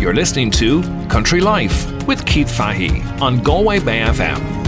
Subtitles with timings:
[0.00, 4.59] You're listening to Country Life with Keith Fahy on Galway Bay FM.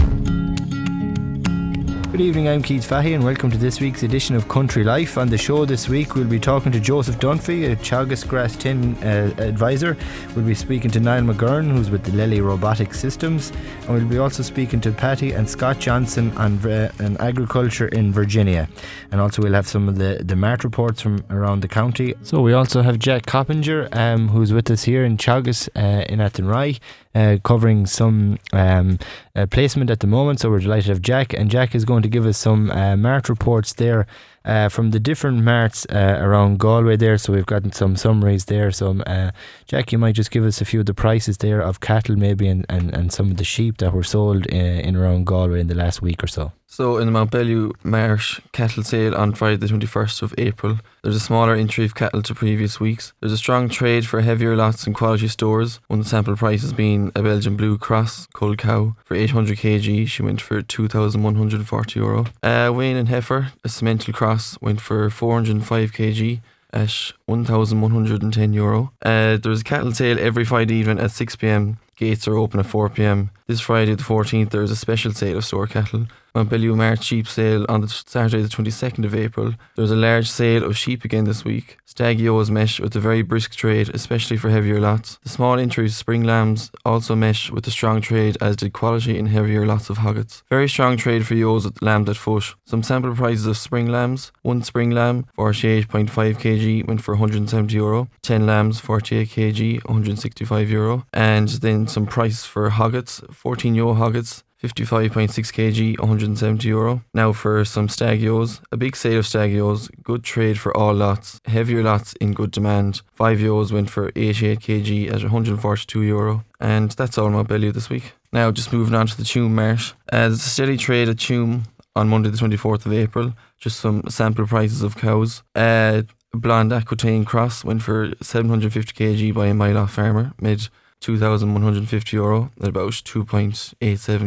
[2.13, 5.17] Good evening, I'm Keith Fahy, and welcome to this week's edition of Country Life.
[5.17, 8.97] On the show this week, we'll be talking to Joseph Dunphy, a Teagasc Grass 10
[9.01, 9.97] uh, advisor.
[10.35, 13.51] We'll be speaking to Niall McGauran, who's with the Lely Robotic Systems,
[13.87, 18.13] and we'll be also speaking to Patty and Scott Johnson on, uh, on agriculture in
[18.13, 18.69] Virginia.
[19.11, 22.13] And also, we'll have some of the, the mart reports from around the county.
[22.21, 26.19] So, we also have Jack Coppinger, um, who's with us here in Teagasc uh, in
[26.19, 26.79] Athenry
[27.15, 28.99] uh, covering some um,
[29.35, 30.39] uh, placement at the moment.
[30.39, 32.95] So we're delighted to have Jack, and Jack is going to give us some uh,
[32.95, 34.05] mart reports there
[34.45, 37.17] uh, from the different marts uh, around Galway there.
[37.17, 38.71] So we've gotten some summaries there.
[38.71, 39.31] So uh,
[39.65, 42.47] Jack, you might just give us a few of the prices there of cattle maybe
[42.47, 45.59] and, and, and some of the sheep that were sold in, uh, in around Galway
[45.61, 46.51] in the last week or so.
[46.73, 51.19] So in the Mountbellew Marsh cattle sale on Friday the 21st of April, there's a
[51.19, 53.13] smaller entry of cattle to previous weeks.
[53.19, 55.79] There's a strong trade for heavier lots and quality stores.
[55.85, 60.07] One sample prices being a Belgian Blue Cross cull cow for 800 kg.
[60.07, 62.25] She went for 2,140 euro.
[62.41, 66.41] Uh, weanling heifer, a Simmental Cross, went for 405 kg
[66.73, 68.91] at 1,110 euro.
[69.03, 71.77] Uh, there's a cattle sale every Friday evening at 6 pm.
[71.95, 73.29] Gates are open at 4 pm.
[73.45, 76.07] This Friday the 14th, there's a special sale of store cattle.
[76.35, 79.53] Mountbellew March sheep sale on the Saturday the 22nd of April.
[79.75, 81.77] There's a large sale of sheep again this week.
[81.85, 85.19] Stagios mesh with a very brisk trade, especially for heavier lots.
[85.21, 89.27] The small entries spring lambs also mesh with a strong trade, as did quality in
[89.27, 90.41] heavier lots of hoggets.
[90.49, 92.55] Very strong trade for ewes at lambs at foot.
[92.65, 94.31] Some sample prices of spring lambs.
[94.41, 98.09] One spring lamb, 48.5 kg, went for 170 euro.
[98.23, 101.05] 10 lambs, 48 kg, 165 euro.
[101.13, 104.43] And then some price for hoggets, 14 euro hoggets.
[104.63, 107.03] 55.6 kg, 170 euro.
[107.13, 111.83] Now for some stagios, a big sale of stagios, good trade for all lots, heavier
[111.83, 113.01] lots in good demand.
[113.15, 116.45] 5 euros went for 88 kg at 142 euro.
[116.59, 118.13] And that's all my value this week.
[118.31, 119.93] Now just moving on to the Tuam Marsh.
[120.11, 121.65] Uh, a steady trade at Tuam
[121.95, 123.33] on Monday the 24th of April.
[123.59, 125.43] Just some sample prices of cows.
[125.55, 126.03] Uh,
[126.33, 130.67] blonde Aquitaine Cross went for 750 kg by a mile off farmer, made
[131.03, 133.75] 2,150 euro at about 2.87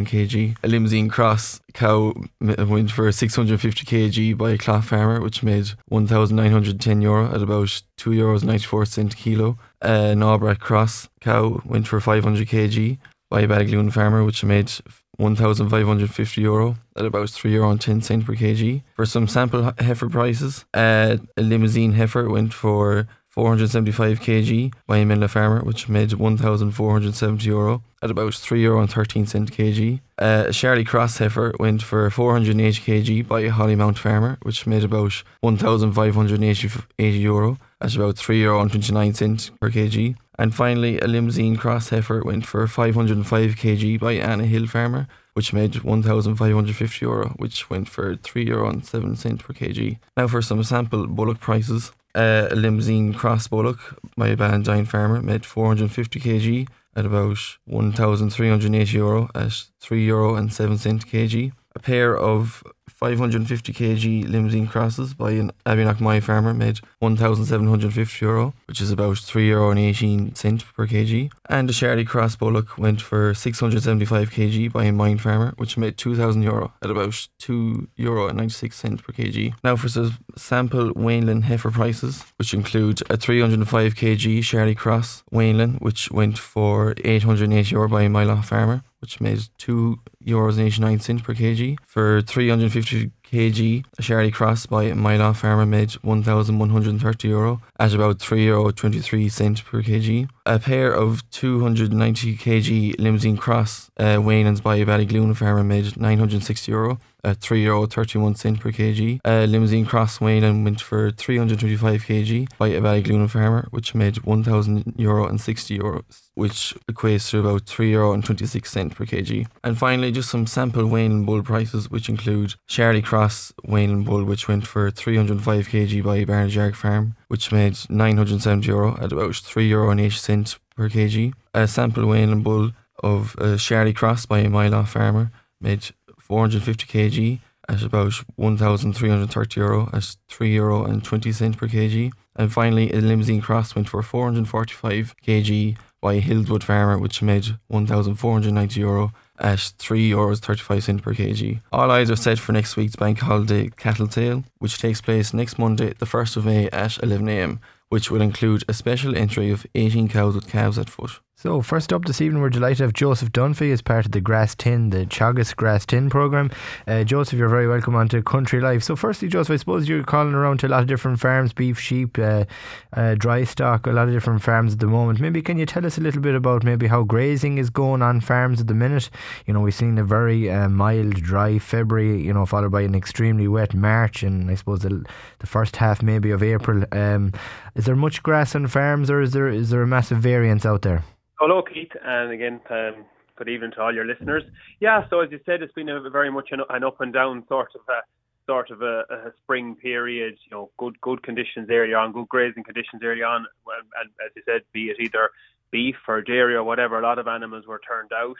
[0.07, 0.55] kg.
[0.63, 7.01] A Limousin cross cow went for 650 kg by a cloth farmer, which made 1,910
[7.01, 9.57] euro at about 2 euros 94 cent kilo.
[9.81, 12.99] A Nawbrat cross cow went for 500 kg
[13.29, 14.71] by a Ballygloon farmer, which made
[15.17, 18.83] 1,550 euro at about 3 euro and 10 cent per kg.
[18.95, 25.05] For some sample heifer prices, uh, a Limousin heifer went for 475 kg by a
[25.05, 29.99] Minla farmer, which made 1,470 euro at about 3 euro and 13 cent kg.
[30.17, 34.83] Uh, a Charlie Cross heifer went for 480 kg by a Hollymount farmer, which made
[34.83, 40.15] about 1,580 euro at about 3 euro and 29 cent per kg.
[40.39, 45.53] And finally, a Limousin cross heifer went for 505 kg by Anna Hill farmer, which
[45.53, 49.99] made 1,550 euro, which went for 3 euro and 7 cent per kg.
[50.15, 51.91] Now for some sample bullock prices.
[52.17, 53.79] Uh, a Limousin cross bullock
[54.17, 60.51] by a Ballantyne farmer made 450 kg at about 1,380 euro at 3 euro and
[60.51, 61.51] 7 cent kg.
[61.75, 68.81] A pair of 550 kg Limousin crosses by an Abbeyknock farmer made 1,750 euro, which
[68.81, 71.31] is about 3 euro and 18 cent per kg.
[71.49, 75.97] And a Charlie Cross Bullock went for 675 kg by a Mine farmer, which made
[75.97, 79.53] 2,000 euro at about 2 euro and 96 cent per kg.
[79.63, 85.79] Now for some sample weanling heifer prices, which include a 305 kg Charlie Cross weanling,
[85.81, 90.81] which went for 880 euro by a Mile farmer which made two euros and eighty
[90.81, 91.77] nine cent per kg.
[91.85, 96.69] For three hundred fifty kg, a Charlie Cross by Milo Farmer made one thousand one
[96.69, 100.29] hundred thirty euro at about three euro twenty three cent per kg.
[100.45, 105.97] A pair of two hundred ninety kg Limousin cross uh, weanlings by Ballygloon Farmer made
[105.97, 109.19] nine hundred sixty euro at three euro thirty one cent per kg.
[109.25, 113.67] A Limousin cross weanling went for three hundred twenty five kg by a Ballygloon Farmer,
[113.71, 118.23] which made one thousand euro and sixty euros, which equates to about three euro and
[118.23, 119.45] twenty six cent per kg.
[119.65, 124.47] And finally, just some sample weanling bull prices, which include Charlie Cross weanling bull, which
[124.47, 128.97] went for three hundred five kg by Barnajark Farm, which made nine hundred seventy euro
[129.01, 131.33] at about three euro and eighty cent per kg.
[131.53, 132.71] A sample weanling bull
[133.03, 135.31] of Charlie Cross by a Mile Farmer
[135.61, 142.11] made 450 kg at about 1,330 euro at 3 euro and 20 cent per kg.
[142.35, 147.57] And finally, a Limousin cross went for 445 kg by a Hillswood farmer, which made
[147.67, 151.59] 1,490 euro at 3 euros 35 cent per kg.
[151.71, 155.57] All eyes are set for next week's bank holiday cattle sale, which takes place next
[155.57, 160.09] Monday, the 1st of May at 11am which will include a special entry of 18
[160.09, 161.19] cows with calves at foot.
[161.39, 164.19] So, first up this evening, we're delighted to have Joseph Dunphy as part of the
[164.19, 166.49] Grass 10, the Teagasc Grass 10 programme.
[166.87, 168.81] Uh, Joseph, you're very welcome onto Country Life.
[168.81, 171.79] So, firstly, Joseph, I suppose you're calling around to a lot of different farms beef,
[171.79, 172.45] sheep, uh,
[172.93, 175.19] uh, dry stock, a lot of different farms at the moment.
[175.19, 178.19] Maybe can you tell us a little bit about maybe how grazing is going on
[178.19, 179.11] farms at the minute?
[179.45, 182.95] You know, we've seen a very uh, mild, dry February, you know, followed by an
[182.95, 185.05] extremely wet March, and I suppose the,
[185.37, 186.83] the first half maybe of April.
[186.91, 187.31] Um,
[187.75, 190.81] is there much grass on farms, or is there is there a massive variance out
[190.81, 191.03] there?
[191.39, 193.05] Hello, Keith, and again, um,
[193.35, 194.41] good evening to all your listeners.
[194.79, 197.45] Yeah, so as you said, it's been a very much an, an up and down
[197.47, 198.01] sort of a
[198.47, 200.35] sort of a, a, spring period.
[200.45, 204.31] You know, good good conditions early on, good grazing conditions early on, and, and as
[204.35, 205.29] you said, be it either
[205.69, 208.35] beef or dairy or whatever, a lot of animals were turned out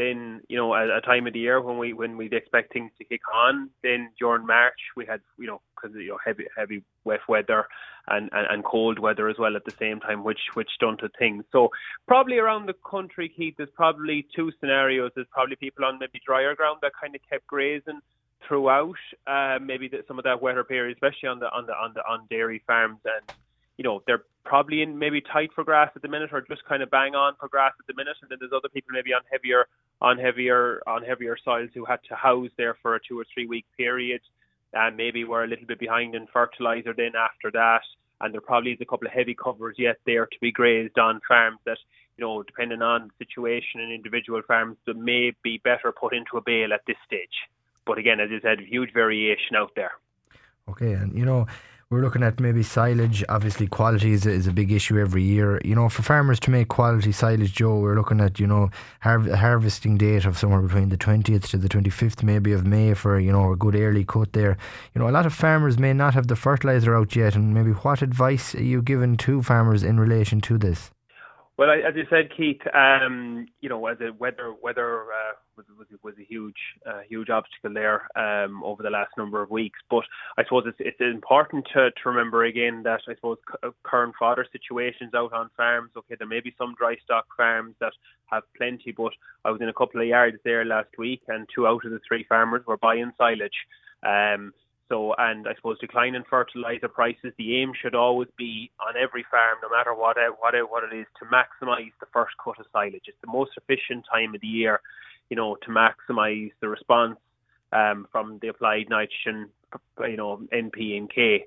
[0.00, 2.90] then you know a, a time of the year when we when we'd expect things
[2.98, 3.70] to kick on.
[3.82, 7.66] Then during March we had you know because you know heavy heavy wet weather
[8.08, 11.44] and, and and cold weather as well at the same time, which which stunted things.
[11.52, 11.70] So
[12.08, 15.12] probably around the country, Keith, there's probably two scenarios.
[15.14, 18.00] There's probably people on maybe drier ground that kind of kept grazing
[18.48, 21.92] throughout uh, maybe the, some of that wetter period, especially on the on the on
[21.94, 23.36] the on dairy farms and
[23.80, 26.82] you know, they're probably in maybe tight for grass at the minute or just kind
[26.82, 29.20] of bang on for grass at the minute and then there's other people maybe on
[29.30, 29.66] heavier
[30.00, 33.46] on heavier on heavier soils who had to house there for a two or three
[33.46, 34.20] week period
[34.72, 37.82] and maybe were a little bit behind in fertilizer then after that.
[38.20, 41.20] And there probably is a couple of heavy covers yet there to be grazed on
[41.26, 41.78] farms that
[42.16, 46.36] you know depending on the situation and individual farms that may be better put into
[46.36, 47.48] a bale at this stage.
[47.86, 49.92] But again as I said huge variation out there.
[50.68, 51.46] Okay and you know
[51.90, 53.24] we're looking at maybe silage.
[53.28, 55.60] Obviously, quality is a, is a big issue every year.
[55.64, 58.70] You know, for farmers to make quality silage, Joe, we're looking at you know
[59.00, 62.94] har- harvesting date of somewhere between the twentieth to the twenty fifth, maybe of May
[62.94, 64.56] for you know a good early cut there.
[64.94, 67.72] You know, a lot of farmers may not have the fertilizer out yet, and maybe
[67.72, 70.92] what advice are you giving to farmers in relation to this?
[71.58, 75.88] Well, as you said, Keith, um, you know, as a weather weather uh, was was
[76.04, 79.78] was a huge uh, huge obstacle there um, over the last number of weeks.
[79.90, 80.04] But
[80.38, 84.46] I suppose it's it's important to, to remember again that I suppose uh, current fodder
[84.52, 85.90] situations out on farms.
[85.96, 87.92] Okay, there may be some dry stock farms that
[88.26, 89.12] have plenty, but
[89.44, 92.00] I was in a couple of yards there last week, and two out of the
[92.06, 93.66] three farmers were buying silage.
[94.02, 94.54] Um,
[94.90, 99.58] so, and I suppose declining fertilizer prices, the aim should always be on every farm,
[99.62, 103.04] no matter what what what it is, to maximise the first cut of silage.
[103.06, 104.80] It's the most efficient time of the year,
[105.30, 107.16] you know, to maximise the response
[107.72, 109.48] um, from the applied nitrogen,
[110.00, 111.46] you know, NP and K.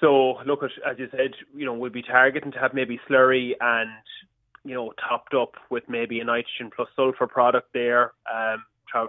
[0.00, 3.52] So, look at as you said, you know, we'll be targeting to have maybe slurry
[3.60, 3.90] and
[4.64, 8.12] you know topped up with maybe a nitrogen plus sulfur product there.
[8.32, 8.64] Um,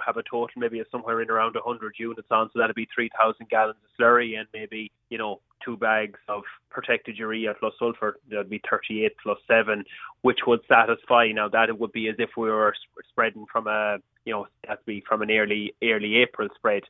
[0.06, 3.50] have a total maybe of somewhere in around 100 units on, so that'd be 3,000
[3.50, 8.18] gallons of slurry and maybe you know two bags of protected urea plus sulfur.
[8.30, 9.84] That'd be 38 plus seven,
[10.22, 11.28] which would satisfy.
[11.34, 12.74] Now that it would be as if we were
[13.10, 16.84] spreading from a you know that'd be from an early early April spread.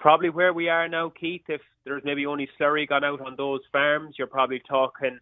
[0.00, 1.42] Probably where we are now, Keith.
[1.48, 5.18] If there's maybe only slurry gone out on those farms, you're probably talking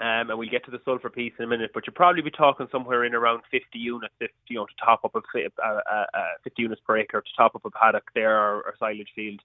[0.00, 2.30] um, and we'll get to the sulfur piece in a minute, but you'll probably be
[2.30, 6.04] talking somewhere in around 50 units, if you know, to top up a uh, uh,
[6.14, 9.40] uh, 50 units per acre to top up a paddock there or, or silage field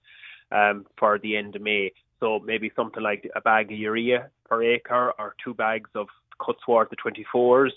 [0.52, 1.92] um, for the end of May.
[2.20, 6.06] So maybe something like a bag of urea per acre or two bags of
[6.44, 7.70] cut swarth the 24s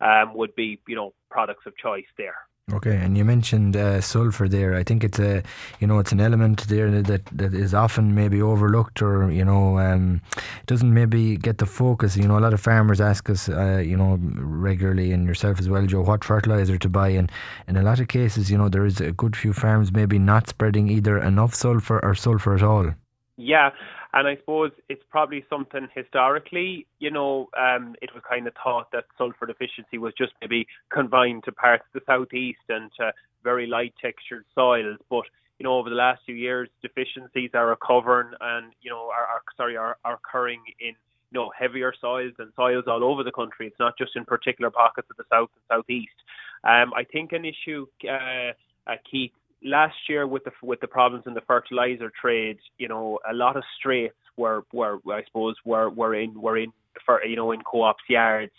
[0.00, 2.36] um, would be, you know, products of choice there.
[2.72, 4.74] Okay, and you mentioned uh, sulfur there.
[4.74, 5.40] I think it's a,
[5.78, 9.78] you know, it's an element there that, that is often maybe overlooked or you know,
[9.78, 10.20] um,
[10.66, 12.16] doesn't maybe get the focus.
[12.16, 15.68] You know, a lot of farmers ask us, uh, you know, regularly, and yourself as
[15.68, 17.10] well, Joe, what fertilizer to buy.
[17.10, 17.30] And
[17.68, 20.48] in a lot of cases, you know, there is a good few farms maybe not
[20.48, 22.92] spreading either enough sulfur or sulfur at all.
[23.36, 23.70] Yeah,
[24.12, 28.90] and I suppose it's probably something historically, you know, um, it was kind of thought
[28.92, 33.66] that sulfur deficiency was just maybe confined to parts of the southeast and to very
[33.66, 34.98] light textured soils.
[35.10, 35.24] But
[35.58, 39.42] you know, over the last few years, deficiencies are recovering and you know are, are
[39.56, 40.94] sorry are, are occurring in
[41.30, 43.66] you know heavier soils and soils all over the country.
[43.66, 46.16] It's not just in particular pockets of the south and southeast.
[46.64, 48.52] Um, I think an issue, uh,
[48.90, 49.32] uh, Keith,
[49.64, 53.56] last year with the with the problems in the fertilizer trade, you know, a lot
[53.56, 56.72] of straits were were I suppose were were in were in
[57.04, 58.52] for you know in co-ops yards,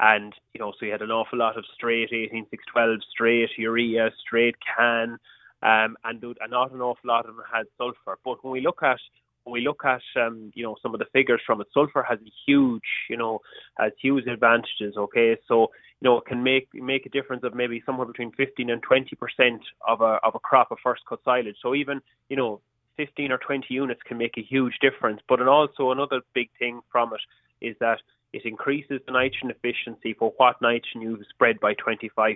[0.00, 4.56] and you know so you had an awful lot of straight 18612 straight urea straight
[4.76, 5.18] CAN,
[5.62, 8.18] um, and not an awful lot of them had sulfur.
[8.24, 8.98] But when we look at
[9.46, 12.32] we look at um, you know some of the figures from it, sulfur has a
[12.46, 13.40] huge you know
[13.78, 14.96] has huge advantages.
[14.96, 15.68] Okay, so
[16.00, 19.16] you know it can make make a difference of maybe somewhere between 15 and 20
[19.16, 21.56] percent of a of a crop of first cut silage.
[21.62, 22.60] So even you know
[22.96, 25.20] 15 or 20 units can make a huge difference.
[25.28, 27.98] But and also another big thing from it is that
[28.32, 32.34] it increases the nitrogen efficiency for what nitrogen you've spread by 25%.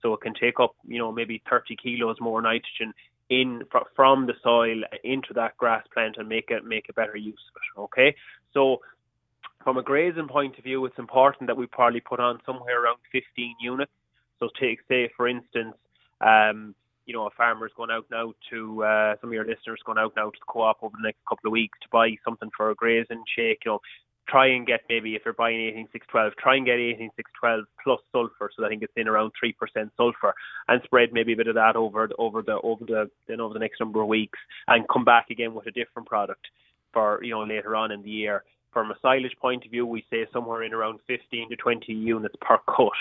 [0.00, 2.94] So it can take up, you know, maybe 30 kilos more nitrogen
[3.32, 3.62] in
[3.96, 7.56] from the soil into that grass plant and make it make a better use of
[7.56, 7.80] it.
[7.80, 8.14] Okay,
[8.52, 8.80] so
[9.64, 12.98] from a grazing point of view, it's important that we probably put on somewhere around
[13.10, 13.92] 15 units.
[14.38, 15.74] So take say for instance,
[16.20, 16.74] um,
[17.06, 20.12] you know, a farmer's going out now to uh, some of your listeners going out
[20.16, 22.74] now to the co-op over the next couple of weeks to buy something for a
[22.74, 23.62] grazing shake.
[23.64, 23.80] You know,
[24.28, 28.64] try and get maybe if you're buying 18612, try and get 18612 plus sulfur, so
[28.64, 30.34] I think it's in around three percent sulfur,
[30.68, 33.60] and spread maybe a bit of that over over the over the then over the
[33.60, 34.38] next number of weeks,
[34.68, 36.46] and come back again with a different product
[36.92, 38.44] for you know later on in the year.
[38.72, 42.34] From a silage point of view, we say somewhere in around 15 to 20 units
[42.40, 42.92] per cut.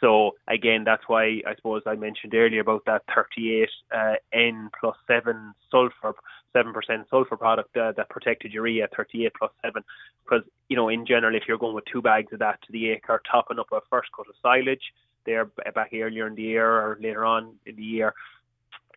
[0.00, 4.96] So again, that's why I suppose I mentioned earlier about that 38 uh, N plus
[5.06, 6.14] seven sulfur,
[6.52, 9.82] seven percent sulfur product uh, that protected urea 38 plus seven.
[10.24, 12.90] Because you know, in general, if you're going with two bags of that to the
[12.90, 14.92] acre, topping up a first cut of silage
[15.24, 18.14] there back earlier in the year or later on in the year,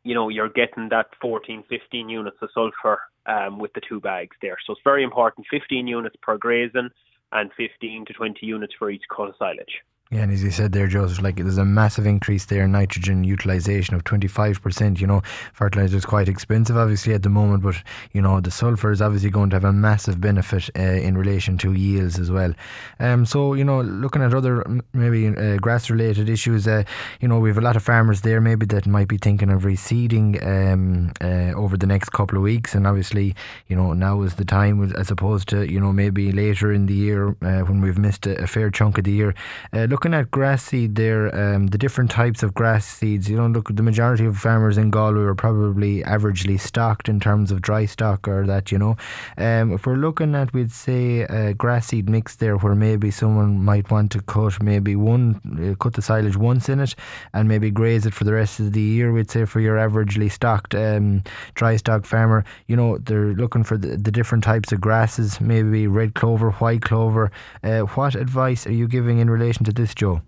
[0.04, 4.36] you know, you're getting that 14, 15 units of sulfur um, with the two bags
[4.42, 4.58] there.
[4.66, 5.48] So it's very important.
[5.50, 6.90] 15 units per grazing
[7.32, 9.82] and 15 to 20 units for each cut of silage.
[10.12, 13.24] Yeah, and as you said there, Joseph, like there's a massive increase there in nitrogen
[13.24, 15.00] utilization of 25%.
[15.00, 15.22] You know,
[15.54, 17.76] fertilizer is quite expensive, obviously, at the moment, but,
[18.12, 21.60] you know, the sulfur is obviously going to have a massive benefit uh, in relation
[21.60, 22.56] to yields as well.
[23.00, 26.86] Um, so, you know, looking at other maybe uh, grass related issues, uh,
[27.22, 29.62] you know, we have a lot of farmers there maybe that might be thinking of
[29.62, 32.74] reseeding um, uh, over the next couple of weeks.
[32.74, 33.36] And obviously,
[33.68, 36.96] you know, now is the time as opposed to, you know, maybe later in the
[36.96, 39.36] year uh, when we've missed a, a, fair chunk of the year.
[39.72, 43.36] Uh, look looking at grass seed there, um, the different types of grass seeds, you
[43.36, 47.62] know, look, the majority of farmers in Galway are probably averagely stocked in terms of
[47.62, 48.96] dry stock or that, you know.
[49.38, 53.62] Um, if we're looking at, we'd say, a grass seed mix there where maybe someone
[53.62, 56.96] might want to cut maybe one, uh, cut the silage once in it
[57.34, 60.32] and maybe graze it for the rest of the year, we'd say, for your averagely
[60.32, 61.22] stocked um,
[61.56, 65.88] dry stock farmer, you know, they're looking for the, the different types of grasses, maybe
[65.88, 67.34] red clover, white clover.
[67.66, 69.89] Uh, what advice are you giving in relation to this?
[69.90, 70.22] This, Joe?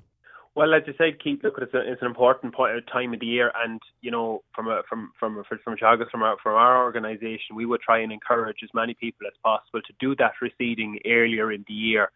[0.55, 3.19] Well, as you said, Keith, look, it's, a, it's an important point, uh, time of
[3.19, 6.83] the year, and you know, from a, from from from Teagasc, from our from our
[6.83, 10.95] organisation, we would try and encourage as many people as possible to do that reseeding
[11.05, 12.09] earlier in the year.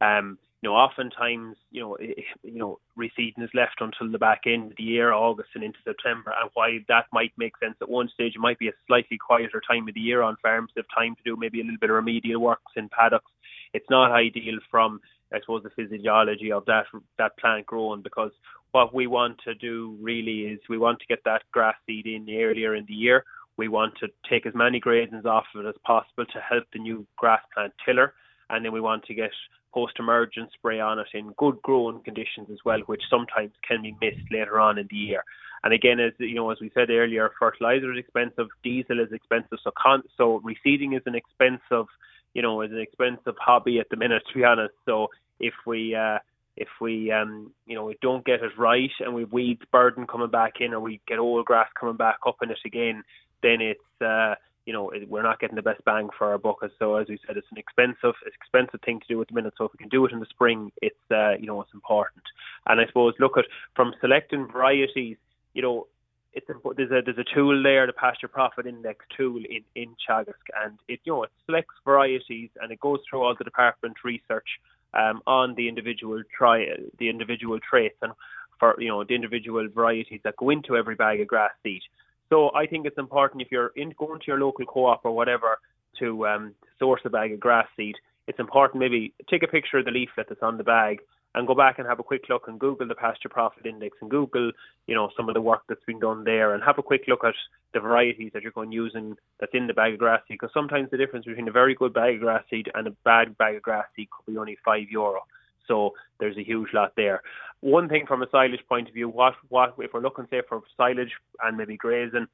[0.00, 4.70] Um, you know, oftentimes, you know, you know, reseeding is left until the back end
[4.70, 6.32] of the year, August and into September.
[6.40, 9.60] And why that might make sense at one stage, it might be a slightly quieter
[9.68, 10.70] time of the year on farms.
[10.74, 13.30] They have time to do maybe a little bit of remedial works in paddocks.
[13.74, 15.00] It's not ideal from
[15.34, 16.84] I suppose the physiology of that
[17.18, 18.32] that plant growing because
[18.72, 22.26] what we want to do really is we want to get that grass seed in
[22.30, 23.24] earlier in the year.
[23.56, 26.78] We want to take as many grazings off of it as possible to help the
[26.78, 28.14] new grass plant tiller,
[28.48, 29.30] and then we want to get
[29.74, 34.30] post-emergent spray on it in good growing conditions as well, which sometimes can be missed
[34.30, 35.24] later on in the year.
[35.64, 39.58] And again, as you know, as we said earlier, fertilizer is expensive, diesel is expensive,
[39.62, 41.86] so con- so reseeding is an expensive,
[42.34, 44.74] you know, is an expensive hobby at the minute, to be honest.
[44.86, 45.08] So
[45.40, 46.18] if we uh,
[46.56, 50.30] if we um, you know we don't get it right and we weeds burden coming
[50.30, 53.02] back in or we get old grass coming back up in it again,
[53.42, 54.34] then it's uh,
[54.66, 56.58] you know it, we're not getting the best bang for our buck.
[56.78, 59.54] So as we said, it's an expensive it's expensive thing to do at the minute.
[59.56, 62.22] So if we can do it in the spring, it's uh, you know it's important.
[62.66, 65.16] And I suppose look at from selecting varieties,
[65.54, 65.86] you know
[66.34, 66.46] it's
[66.76, 70.78] there's a there's a tool there, the pasture profit index tool in in Teagasc, and
[70.88, 74.46] it you know it selects varieties and it goes through all the department research
[74.94, 76.66] um, on the individual try
[76.98, 78.12] the individual traits and
[78.58, 81.82] for you know the individual varieties that go into every bag of grass seed.
[82.30, 85.58] So I think it's important if you're in, going to your local co-op or whatever
[85.98, 87.96] to um, source a bag of grass seed.
[88.26, 91.00] It's important maybe take a picture of the leaflet that's on the bag
[91.34, 94.10] and go back and have a quick look and Google the pasture profit index and
[94.10, 94.52] Google,
[94.86, 97.24] you know, some of the work that's been done there and have a quick look
[97.24, 97.34] at
[97.72, 100.90] the varieties that you're going using that's in the bag of grass seed because sometimes
[100.90, 103.62] the difference between a very good bag of grass seed and a bad bag of
[103.62, 105.20] grass seed could be only five euro.
[105.66, 107.22] So there's a huge lot there.
[107.60, 110.60] One thing from a silage point of view, what what if we're looking say for
[110.76, 111.12] silage
[111.42, 112.26] and maybe grazing,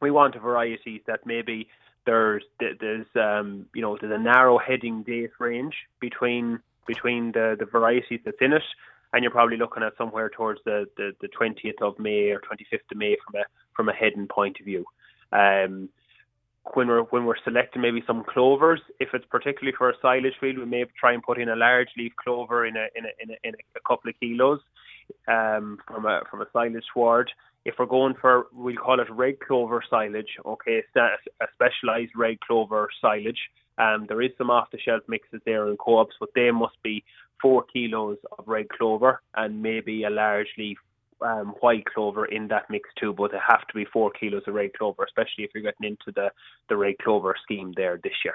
[0.00, 1.68] we want a variety that maybe
[2.06, 7.66] there's there's um you know there's a narrow heading date range between between the, the
[7.66, 8.62] varieties that's in it,
[9.12, 12.90] and you're probably looking at somewhere towards the, the, the 20th of May or 25th
[12.90, 13.44] of May from a
[13.76, 14.84] from a heading point of view.
[15.32, 15.88] Um,
[16.74, 20.58] when we're when we're selecting maybe some clovers, if it's particularly for a silage field,
[20.58, 23.30] we may try and put in a large leaf clover in a in a in
[23.30, 24.60] a, in a couple of kilos
[25.28, 27.30] um, from a from a silage sward.
[27.64, 32.88] if we're going for, we'll call it red clover silage, okay, a specialised red clover
[33.00, 33.38] silage.
[33.78, 37.04] Um, there is some off-the-shelf mixes there in co-ops, but they must be
[37.40, 40.78] four kilos of red clover and maybe a large leaf
[41.20, 44.54] um, white clover in that mix too, but it have to be four kilos of
[44.54, 46.30] red clover, especially if you're getting into the,
[46.68, 48.34] the red clover scheme there this year.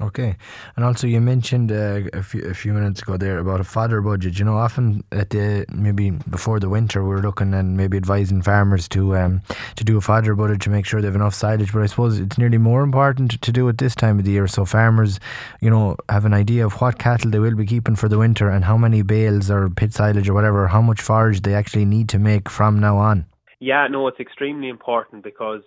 [0.00, 0.36] Okay,
[0.74, 4.00] and also you mentioned uh, a, few, a few minutes ago there about a fodder
[4.00, 4.38] budget.
[4.38, 8.88] You know, often at the maybe before the winter, we're looking and maybe advising farmers
[8.88, 9.42] to um,
[9.76, 11.72] to do a fodder budget to make sure they have enough silage.
[11.72, 14.48] But I suppose it's nearly more important to do it this time of the year,
[14.48, 15.20] so farmers,
[15.60, 18.48] you know, have an idea of what cattle they will be keeping for the winter
[18.50, 22.08] and how many bales or pit silage or whatever, how much forage they actually need
[22.08, 23.26] to make from now on.
[23.60, 25.62] Yeah, no, it's extremely important because,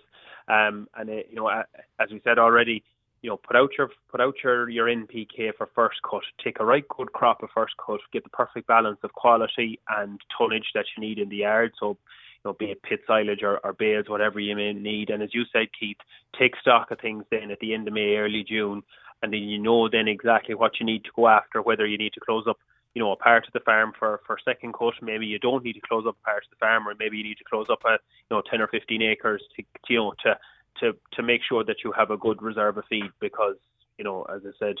[0.48, 2.84] um, and it, you know, as we said already
[3.22, 6.22] you know, put out your put out your your NPK for first cut.
[6.42, 8.00] Take a right good crop of first cut.
[8.12, 11.72] Get the perfect balance of quality and tonnage that you need in the yard.
[11.80, 11.96] So, you
[12.44, 15.10] know, be it pit silage or, or bales, whatever you may need.
[15.10, 15.96] And as you said, Keith,
[16.38, 18.82] take stock of things then at the end of May, early June,
[19.22, 21.62] and then you know then exactly what you need to go after.
[21.62, 22.58] Whether you need to close up,
[22.94, 24.94] you know, a part of the farm for for second cut.
[25.02, 27.24] Maybe you don't need to close up a part of the farm, or maybe you
[27.24, 30.38] need to close up a you know ten or fifteen acres to you know to
[30.80, 33.56] to to make sure that you have a good reserve of feed because
[33.98, 34.76] you know as I said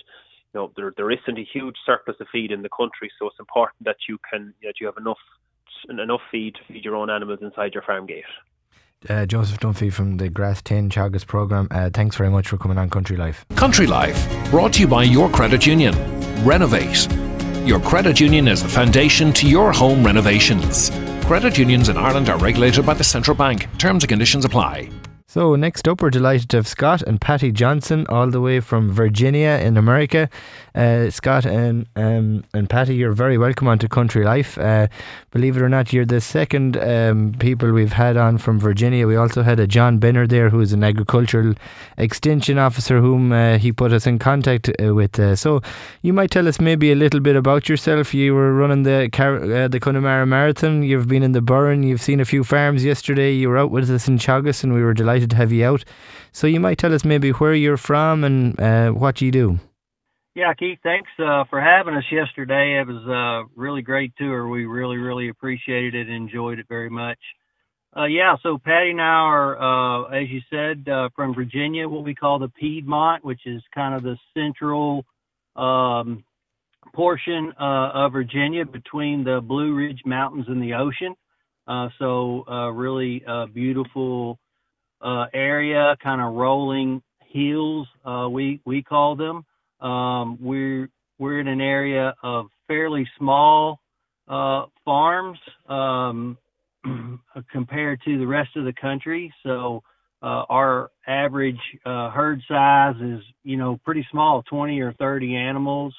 [0.52, 3.40] you know there there isn't a huge surplus of feed in the country so it's
[3.40, 5.18] important that you can that you have enough
[5.88, 8.24] enough feed to feed your own animals inside your farm gate.
[9.08, 11.68] Uh, Joseph Dunphy from the Grass 10 Teagasc programme.
[11.70, 13.44] Uh, thanks very much for coming on Country Life.
[13.54, 15.94] Country Life, brought to you by your credit union.
[16.44, 17.06] Renovate.
[17.66, 20.90] Your credit union is the foundation to your home renovations.
[21.26, 23.66] Credit unions in Ireland are regulated by the Central Bank.
[23.78, 24.88] Terms and conditions apply.
[25.28, 28.92] So, next up, we're delighted to have Scott and Patty Johnson, all the way from
[28.92, 30.30] Virginia in America.
[30.72, 34.56] Uh, Scott and um, and Patty, you're very welcome onto Country Life.
[34.56, 34.86] Uh,
[35.32, 39.04] believe it or not, you're the second um, people we've had on from Virginia.
[39.08, 41.54] We also had a John Binner there, who is an agricultural
[41.98, 45.18] extension officer, whom uh, he put us in contact uh, with.
[45.18, 45.60] Uh, so,
[46.02, 48.14] you might tell us maybe a little bit about yourself.
[48.14, 50.84] You were running the Car- uh, the Connemara Marathon.
[50.84, 51.82] You've been in the Burren.
[51.82, 53.32] You've seen a few farms yesterday.
[53.32, 55.84] You were out with us in Teagasc, and we were delighted to have you out.
[56.32, 59.58] So you might tell us maybe where you're from and uh, what you do.
[60.34, 62.78] Yeah, Keith, thanks uh, for having us yesterday.
[62.78, 64.46] It was a really great tour.
[64.46, 67.18] We really, really appreciated it and enjoyed it very much.
[67.96, 72.04] Uh, yeah, so Patty and I are, uh, as you said, uh, from Virginia, what
[72.04, 75.06] we call the Piedmont, which is kind of the central
[75.56, 76.22] um,
[76.94, 81.14] portion uh, of Virginia between the Blue Ridge Mountains and the ocean.
[81.66, 83.24] Uh, so, uh, really
[83.54, 84.38] beautiful
[85.00, 87.02] uh, area, kind of rolling
[87.36, 87.86] hills.
[88.04, 89.44] Uh, we we call them.
[89.80, 93.80] Um, we're we're in an area of fairly small
[94.28, 96.38] uh, farms um,
[97.52, 99.32] compared to the rest of the country.
[99.42, 99.82] So
[100.22, 105.94] uh, our average uh, herd size is you know pretty small, 20 or 30 animals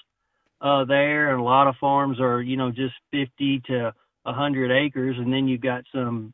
[0.62, 5.16] uh, there, and a lot of farms are you know just 50 to 100 acres,
[5.18, 6.34] and then you've got some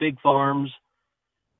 [0.00, 0.70] big farms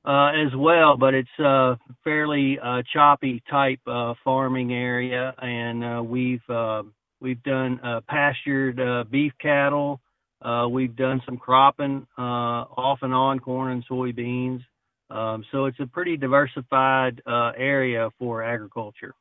[0.09, 6.01] uh, as well, but it's a fairly uh, choppy type uh, farming area, and uh,
[6.01, 6.81] we've uh,
[7.21, 10.01] we've done uh, pastured beef cattle.
[10.71, 14.63] We've done some cropping off and on corn and soybeans.
[15.11, 19.13] Um, so it's a pretty diversified area for agriculture.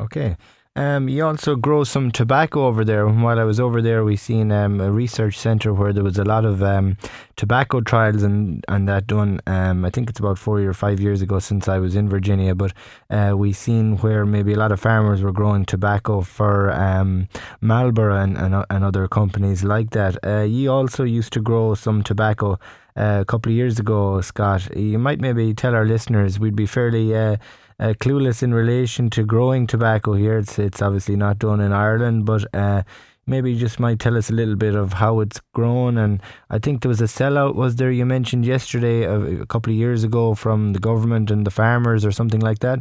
[0.00, 0.36] Okay.
[0.74, 3.06] Um, you also grow some tobacco over there.
[3.06, 6.24] While I was over there, we seen um, a research centre where there was a
[6.24, 6.96] lot of um,
[7.36, 9.40] tobacco trials and, and that done.
[9.46, 12.54] Um, I think it's about four or five years ago since I was in Virginia,
[12.54, 12.72] but
[13.10, 17.28] uh, we seen where maybe a lot of farmers were growing tobacco for um,
[17.60, 20.16] Marlboro and, and, and other companies like that.
[20.24, 22.58] Uh, you also used to grow some tobacco
[22.96, 24.74] uh, a couple of years ago, Scott.
[24.74, 27.36] You might maybe tell our listeners we'd be fairly uh,
[27.78, 30.38] uh, clueless in relation to growing tobacco here.
[30.38, 32.82] It's it's obviously not done in Ireland, but uh,
[33.26, 35.98] maybe you just might tell us a little bit of how it's grown.
[35.98, 37.90] And I think there was a sellout, was there?
[37.90, 42.04] You mentioned yesterday a, a couple of years ago from the government and the farmers
[42.04, 42.80] or something like that.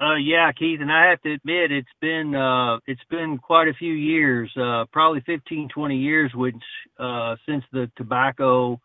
[0.00, 3.74] Uh, yeah, Keith, and I have to admit it's been uh, it's been quite a
[3.74, 6.56] few years, uh, probably 15, 20 years, which
[6.98, 8.80] uh, since the tobacco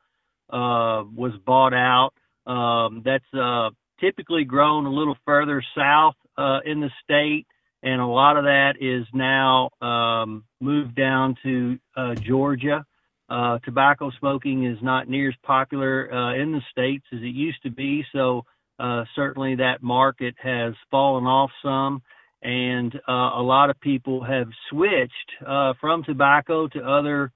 [0.51, 2.11] uh, was bought out.
[2.45, 7.45] Um, that's uh, typically grown a little further south uh, in the state,
[7.83, 12.85] and a lot of that is now um, moved down to uh, Georgia.
[13.29, 17.61] Uh, tobacco smoking is not near as popular uh, in the states as it used
[17.63, 18.43] to be, so
[18.79, 22.01] uh, certainly that market has fallen off some,
[22.41, 25.31] and uh, a lot of people have switched
[25.79, 27.31] from tobacco to other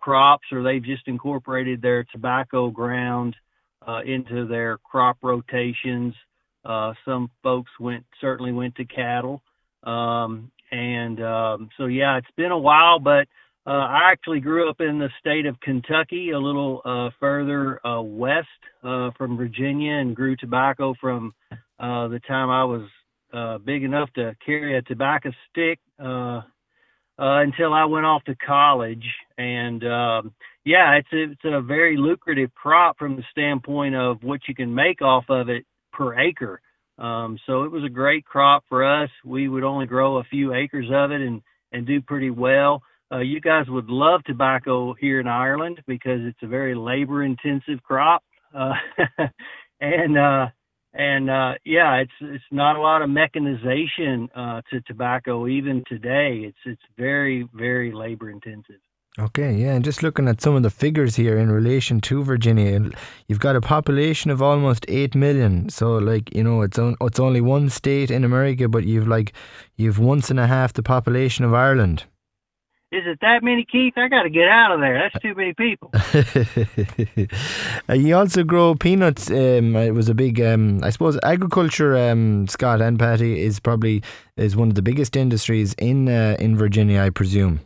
[0.00, 3.34] crops, or they've just incorporated their tobacco ground
[3.86, 6.14] uh, into their crop rotations.
[6.64, 9.42] Uh, some folks went certainly went to cattle,
[9.82, 12.98] um, and um, so yeah, it's been a while.
[12.98, 13.28] But
[13.66, 18.00] uh, I actually grew up in the state of Kentucky, a little uh, further uh,
[18.00, 18.48] west
[18.82, 21.34] uh, from Virginia, and grew tobacco from
[21.78, 22.88] uh, the time I was
[23.32, 26.42] uh, big enough to carry a tobacco stick uh,
[27.18, 29.04] uh, until I went off to college.
[29.38, 34.40] And um, yeah, it's a, it's a very lucrative crop from the standpoint of what
[34.48, 36.60] you can make off of it per acre.
[36.98, 39.10] Um, so it was a great crop for us.
[39.24, 42.82] We would only grow a few acres of it and and do pretty well.
[43.12, 47.82] Uh, you guys would love tobacco here in Ireland because it's a very labor intensive
[47.82, 48.22] crop.
[48.54, 48.74] Uh,
[49.80, 50.46] and uh,
[50.94, 56.42] and uh, yeah, it's it's not a lot of mechanization uh, to tobacco even today.
[56.44, 58.80] It's it's very very labor intensive.
[59.16, 62.90] Okay, yeah, and just looking at some of the figures here in relation to Virginia,
[63.28, 65.68] you've got a population of almost eight million.
[65.68, 69.32] So, like you know, it's on, it's only one state in America, but you've like
[69.76, 72.04] you've once and a half the population of Ireland.
[72.90, 73.94] Is it that many, Keith?
[73.96, 74.98] I got to get out of there.
[74.98, 75.90] That's too many people.
[77.88, 79.30] uh, you also grow peanuts.
[79.30, 81.96] Um, it was a big, um, I suppose, agriculture.
[81.96, 84.02] Um, Scott and Patty is probably
[84.36, 87.60] is one of the biggest industries in uh, in Virginia, I presume.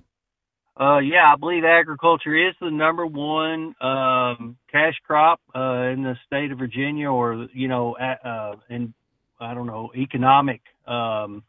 [0.79, 6.14] Uh, yeah, I believe agriculture is the number one um, cash crop uh, in the
[6.27, 8.95] state of Virginia, or you know, uh, in
[9.41, 11.43] I don't know, economic um,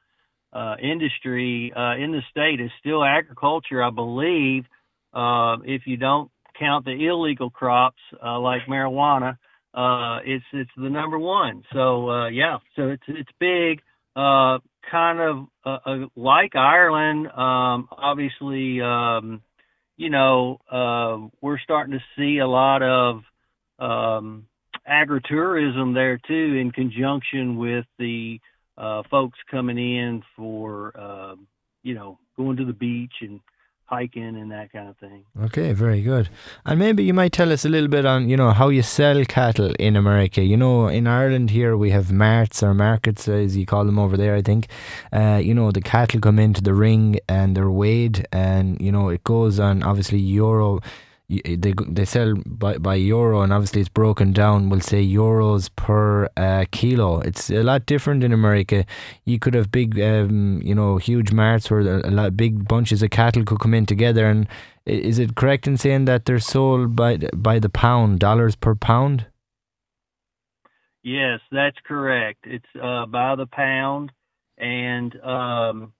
[0.52, 3.84] uh, industry uh, in the state is still agriculture.
[3.84, 4.66] I believe
[5.14, 9.38] uh, if you don't count the illegal crops uh, like marijuana,
[9.76, 11.64] uh, it's it's the number one.
[11.74, 13.82] So uh, yeah, so it's it's big.
[14.16, 14.58] Uh,
[14.90, 19.42] kind of uh, uh, like Ireland, um, obviously, um,
[19.98, 23.22] you know, uh, we're starting to see a lot of
[23.80, 24.48] um,
[24.90, 28.40] agritourism there too, in conjunction with the
[28.78, 31.36] uh, folks coming in for, uh,
[31.84, 33.40] you know, going to the beach and
[33.90, 35.24] hiking and that kind of thing.
[35.46, 36.30] Okay, very good.
[36.66, 39.26] And maybe you might tell us a little bit on, you know, how you sell
[39.26, 40.42] cattle in America.
[40.44, 44.16] You know, in Ireland here we have marts or markets, as you call them over
[44.16, 44.68] there, I think.
[45.12, 49.10] Uh, you know, the cattle come into the ring and they're weighed, and you know
[49.10, 50.80] it goes on obviously euro
[51.30, 56.28] they they sell by, by euro and obviously it's broken down we'll say euros per
[56.36, 57.20] uh, kilo.
[57.20, 58.84] It's a lot different in America.
[59.26, 63.12] You could have big um, you know huge marts where a lot big bunches of
[63.12, 64.48] cattle could come in together and
[64.86, 69.28] is it correct in saying that they're sold by by the pound dollars per pound?
[71.04, 72.40] Yes that's correct.
[72.46, 74.12] It's uh, by the pound
[74.58, 75.94] and um,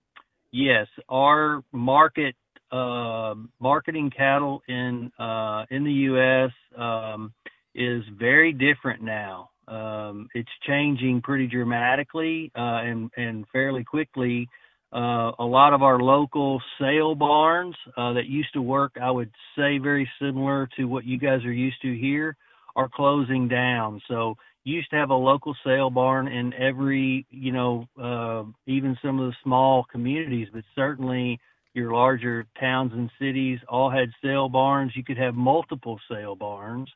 [0.52, 2.36] yes our market
[2.72, 6.52] marketing cattle in uh, in the U.S.
[6.78, 7.34] Um,
[7.76, 9.50] is very different now.
[9.68, 14.48] Um, it's changing pretty dramatically uh, and and fairly quickly.
[14.92, 19.30] Uh, a lot of our local sale barns uh, that used to work, I would
[19.56, 22.36] say, very similar to what you guys are used to here,
[22.76, 24.02] are closing down.
[24.08, 29.20] So used to have a local sale barn in every, you know, uh, even some
[29.20, 31.40] of the small communities, but certainly
[31.74, 34.92] your larger towns and cities all had sale barns.
[34.96, 36.90] You could have multiple sale barns.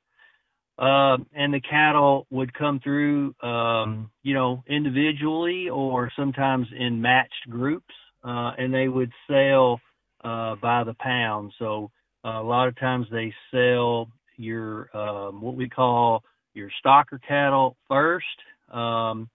[0.77, 7.47] Uh, and the cattle would come through, um, you know, individually or sometimes in matched
[7.47, 9.79] groups, uh, and they would sell
[10.23, 11.53] uh, by the pound.
[11.59, 11.91] So
[12.25, 16.23] uh, a lot of times they sell your um, what we call
[16.55, 18.25] your stocker cattle first,
[18.71, 19.29] um,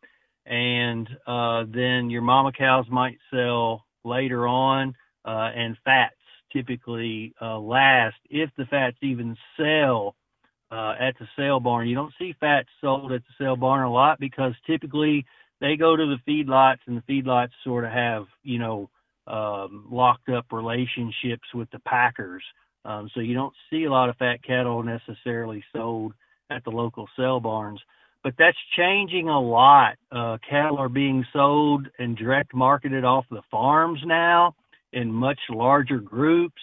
[0.45, 4.93] and uh, then your mama cows might sell later on
[5.29, 6.15] uh, and fats
[6.53, 10.17] typically uh, last if the fats even sell
[10.71, 11.87] uh, at the sale barn.
[11.87, 15.27] You don't see fats sold at the sale barn a lot because typically
[15.61, 18.89] they go to the feedlots and the feedlots sort of have you know
[19.27, 22.43] um, locked up relationships with the packers.
[22.87, 26.15] Um, so you don't see a lot of fat cattle necessarily sold
[26.49, 27.81] at the local sale barns.
[28.25, 29.97] But that's changing a lot.
[30.11, 34.55] Uh, cattle are being sold and direct marketed off the farms now
[34.93, 36.61] in much larger groups.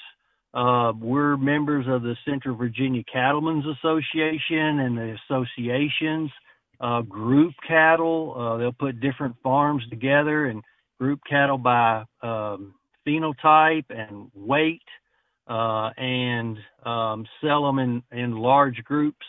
[0.53, 6.31] Uh, we're members of the Central Virginia Cattlemen's Association and the associations
[6.79, 8.33] uh, group cattle.
[8.37, 10.63] Uh, they'll put different farms together and
[10.99, 12.73] group cattle by um,
[13.05, 14.81] phenotype and weight
[15.47, 19.25] uh, and um, sell them in, in large groups.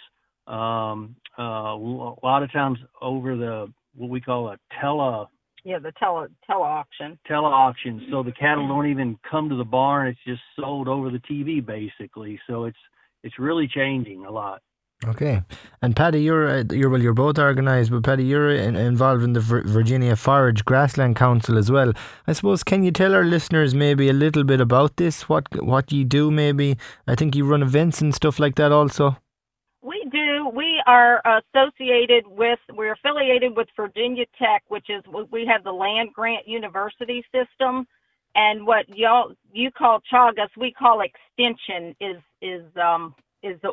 [0.47, 1.43] Um, uh,
[1.75, 5.29] a lot of times over the what we call a tele
[5.67, 7.19] yeah, the tele tele auction.
[7.27, 8.07] Tele auction.
[8.09, 10.07] So the cattle don't even come to the barn.
[10.07, 12.39] It's just sold over the TV basically.
[12.47, 12.79] So it's
[13.25, 14.63] it's really changing a lot.
[15.05, 15.43] Okay,
[15.83, 19.33] and Patty, you're uh, you're well, you're both organised, but Patty, you're in, involved in
[19.33, 21.93] the Virginia Forage Grassland Council as well.
[22.29, 25.29] I suppose can you tell our listeners maybe a little bit about this?
[25.29, 26.31] What what you do?
[26.31, 26.77] Maybe
[27.09, 29.17] I think you run events and stuff like that also.
[30.87, 32.61] Are associated with.
[32.73, 37.87] We're affiliated with Virginia Tech, which is we have the land grant university system,
[38.37, 43.73] and what y'all you call Teagasc, we call extension is is um is the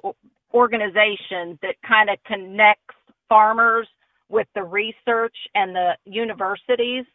[0.53, 2.95] organization that kind of connects
[3.29, 3.87] farmers
[4.29, 7.05] with the research and the universities.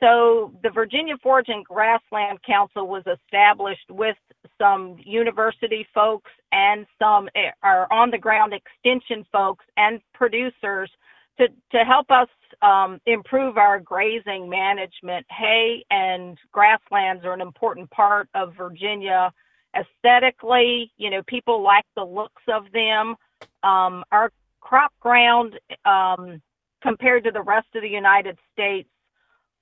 [0.00, 4.16] So the Virginia Forage and Grassland Council was established with
[4.58, 7.28] some university folks and some
[7.62, 10.90] are eh, on the ground extension folks and producers
[11.38, 12.28] to, to help us
[12.62, 15.26] um, improve our grazing management.
[15.30, 19.32] Hay and grasslands are an important part of Virginia
[19.76, 23.14] aesthetically, you know, people like the looks of them.
[23.62, 24.30] Um, our
[24.60, 26.40] crop ground, um,
[26.82, 28.88] compared to the rest of the United States,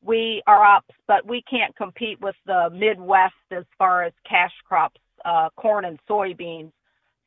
[0.05, 5.01] we are up, but we can't compete with the Midwest as far as cash crops,
[5.25, 6.73] uh, corn and soybeans.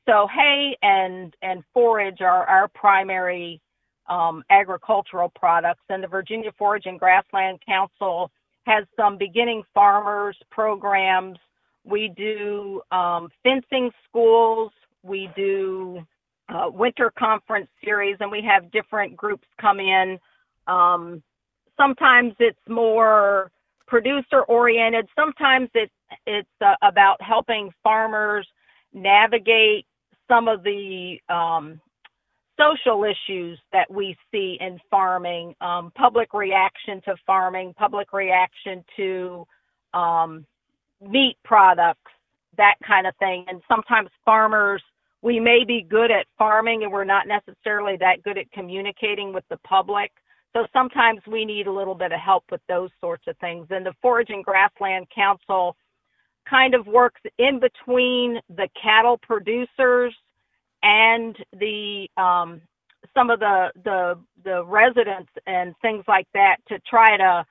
[0.08, 3.60] So hay and and forage are our primary
[4.08, 8.32] um, agricultural products, and the Virginia Forage and Grassland Council
[8.66, 11.38] has some beginning farmers programs
[11.88, 14.72] we do um, fencing schools.
[15.04, 16.06] We do
[16.50, 20.20] uh, winter conference series, and we have different groups come in.
[20.68, 21.24] Um,
[21.78, 23.52] sometimes it's more
[23.88, 25.08] producer oriented.
[25.16, 25.92] Sometimes it's
[26.26, 28.48] it's uh, about helping farmers
[28.94, 29.86] navigate
[30.28, 31.80] some of the um,
[32.60, 39.46] social issues that we see in farming, um, public reaction to farming, public reaction to
[39.94, 40.46] um,
[41.02, 42.12] meat products,
[42.58, 43.46] that kind of thing.
[43.48, 44.82] And sometimes farmers,
[45.22, 49.44] we may be good at farming and we're not necessarily that good at communicating with
[49.50, 50.12] the public.
[50.56, 53.68] So sometimes we need a little bit of help with those sorts of things.
[53.70, 55.76] And the Forage and Grassland Council
[56.50, 60.16] kind of works in between the cattle producers
[60.84, 62.62] and the um,
[63.16, 67.46] some of the the the residents and things like that to try to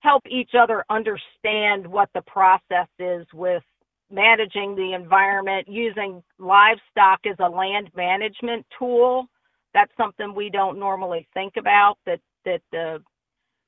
[0.00, 3.62] help each other understand what the process is with
[4.10, 9.26] managing the environment, using livestock as a land management tool.
[9.74, 11.96] That's something we don't normally think about.
[12.06, 13.02] That that the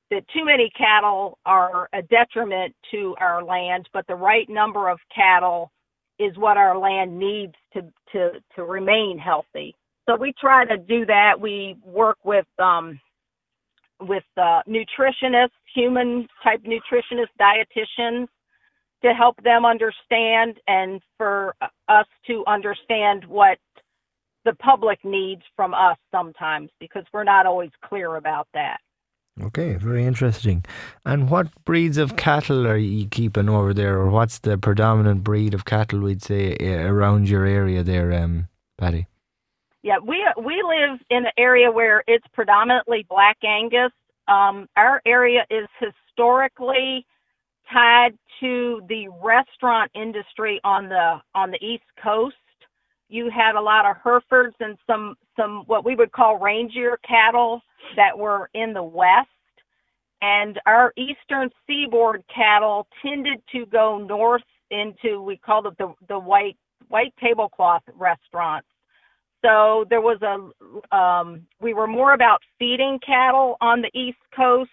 [0.09, 4.99] that too many cattle are a detriment to our land, but the right number of
[5.15, 5.71] cattle
[6.19, 9.75] is what our land needs to to to remain healthy.
[10.09, 11.39] So we try to do that.
[11.39, 12.99] We work with um,
[14.01, 18.27] with uh, nutritionists, human type nutritionists, dietitians
[19.03, 21.55] to help them understand and for
[21.87, 23.57] us to understand what
[24.45, 28.79] the public needs from us sometimes because we're not always clear about that.
[29.41, 30.65] Okay, very interesting.
[31.05, 35.53] And what breeds of cattle are you keeping over there, or what's the predominant breed
[35.53, 39.07] of cattle we'd say eh, around your area there, um, Patty?
[39.83, 43.91] Yeah, we we live in an area where it's predominantly black Angus.
[44.27, 47.05] Um, our area is historically
[47.71, 52.35] tied to the restaurant industry on the on the East Coast.
[53.11, 57.61] You had a lot of Herefords and some some what we would call reindeer cattle
[57.95, 59.27] that were in the west.
[60.21, 66.17] And our eastern seaboard cattle tended to go north into we called it the the
[66.17, 68.67] white white tablecloth restaurants.
[69.43, 74.69] So there was a, um, we were more about feeding cattle on the East Coast.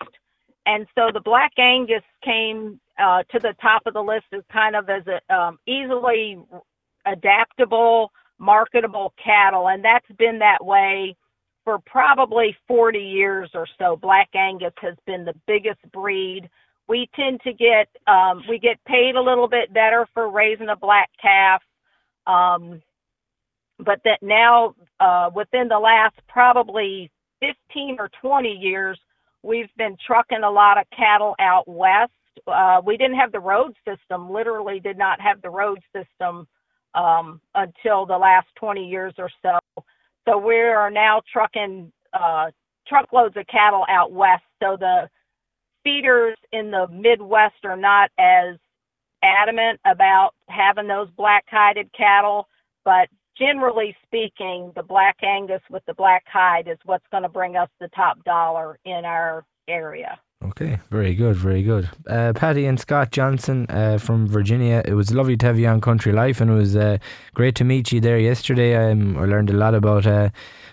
[0.66, 4.77] And so the Black Angus came uh, to the top of the list as kind
[4.77, 6.38] of as a um, easily
[7.07, 9.68] adaptable, marketable cattle.
[9.68, 11.16] And that's been that way
[11.64, 13.96] for probably 40 years or so.
[13.96, 16.48] Black Angus has been the biggest breed.
[16.88, 20.77] We tend to get, um, we get paid a little bit better for raising a
[20.77, 21.62] black calf.
[22.27, 22.83] Um,
[23.79, 28.98] but that now uh, within the last probably 15 or 20 years,
[29.42, 32.12] we've been trucking a lot of cattle out west.
[32.46, 36.46] Uh, we didn't have the road system, literally did not have the road system
[36.99, 39.59] um, until the last 20 years or so.
[40.29, 42.51] So we are now trucking uh,
[42.87, 44.43] truckloads of cattle out west.
[44.63, 45.09] So the
[45.85, 48.57] feeders in the Midwest are not as
[49.23, 52.49] adamant about having those black hided cattle,
[52.85, 53.09] but
[53.39, 57.71] generally speaking, the black Angus with the black hide is what's going to bring us
[57.81, 60.19] the top dollar in our area.
[60.44, 61.88] Okay, very good, very good.
[62.09, 64.83] Uh, Patty and Scott Johnson uh, from Virginia.
[64.85, 66.98] It was lovely to have you on Country Life, and it was uh,
[67.35, 68.77] great to meet you there yesterday.
[68.77, 70.31] Um, I learned a lot about uh,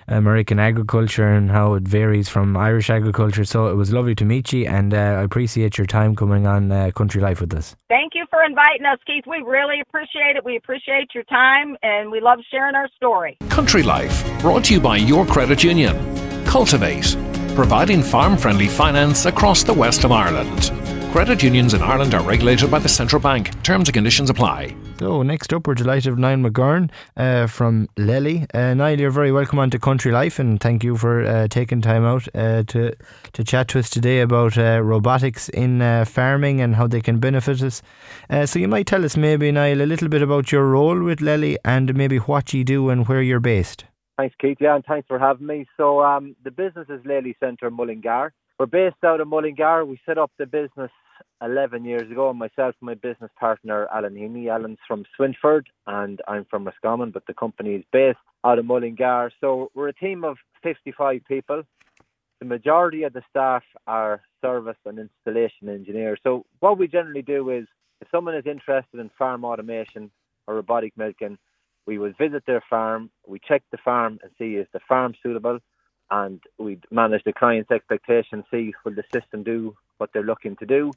[0.08, 3.44] American agriculture and how it varies from Irish agriculture.
[3.44, 6.72] So it was lovely to meet you, and uh, I appreciate your time coming on
[6.72, 7.76] uh, Country Life with us.
[7.90, 9.24] Thank you for inviting us, Keith.
[9.26, 10.46] We really appreciate it.
[10.46, 13.40] We appreciate your time, and we love sharing our story.
[13.50, 15.96] Country Life, brought to you by your credit union.
[16.46, 17.18] Cultivate
[17.56, 20.72] providing farm friendly finance across the west of Ireland.
[21.14, 23.64] Credit unions in Ireland are regulated by the central bank.
[23.64, 24.76] Terms and conditions apply.
[25.00, 28.46] So, next up, we're delighted with Niall McGauran uh, from Lely.
[28.54, 31.82] Uh, Niall, you're very welcome on to Country Life, and thank you for uh, taking
[31.82, 32.94] time out uh, to,
[33.32, 37.20] to chat to us today about uh, robotics in uh, farming and how they can
[37.20, 37.82] benefit us.
[38.46, 41.58] So, you might tell us maybe, Niall, a little bit about your role with Lely
[41.64, 43.86] and maybe what you do and where you're based.
[44.18, 44.58] Thanks, Keith.
[44.62, 45.68] Yeah, and thanks for having me.
[45.76, 48.32] So, um, the business is Lely Centre Mullingar.
[48.58, 49.84] We're based out of Mullingar.
[49.84, 50.92] We set up the business
[51.42, 52.32] 11 years ago.
[52.34, 54.48] Myself and my business partner, Alan Heaney.
[54.48, 59.32] Alan's from Swinford and I'm from Roscommon, but the company is based out of Mullingar.
[59.42, 61.64] So, we're a team of 55 people.
[62.40, 66.20] The majority of the staff are service and installation engineers.
[66.24, 67.68] So, what we generally do is
[68.00, 70.10] if someone is interested in farm automation
[70.48, 71.38] or robotic milking,
[71.86, 75.60] we would visit their farm, we check the farm and see is the farm suitable,
[76.12, 80.66] and we'd manage the client's expectations, see will the system do what they're looking to
[80.66, 80.92] do,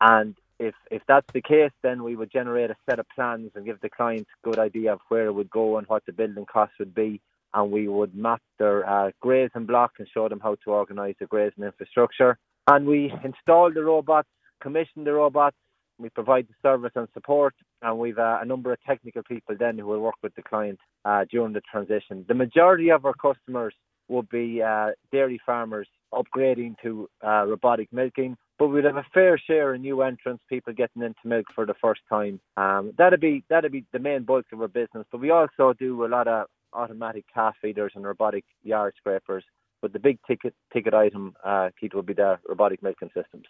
[0.00, 3.64] and if if that's the case, then we would generate a set of plans and
[3.64, 6.46] give the client a good idea of where it would go and what the building
[6.46, 7.20] costs would be,
[7.54, 11.26] and we would map their uh, grazing block and show them how to organise the
[11.26, 14.28] grazing infrastructure, and we install the robots,
[14.60, 15.56] commission the robots,
[15.98, 19.78] we provide the service and support, and we've uh, a number of technical people then
[19.78, 22.24] who will work with the client uh, during the transition.
[22.28, 23.74] The majority of our customers
[24.08, 29.36] would be uh, dairy farmers upgrading to uh, robotic milking, but we'd have a fair
[29.38, 32.40] share of new entrants, people getting into milk for the first time.
[32.56, 36.04] Um, that'd be that'd be the main bulk of our business, but we also do
[36.04, 39.44] a lot of automatic calf feeders and robotic yard scrapers
[39.82, 43.44] but the big ticket ticket item, uh, Keith, would be the robotic milking systems.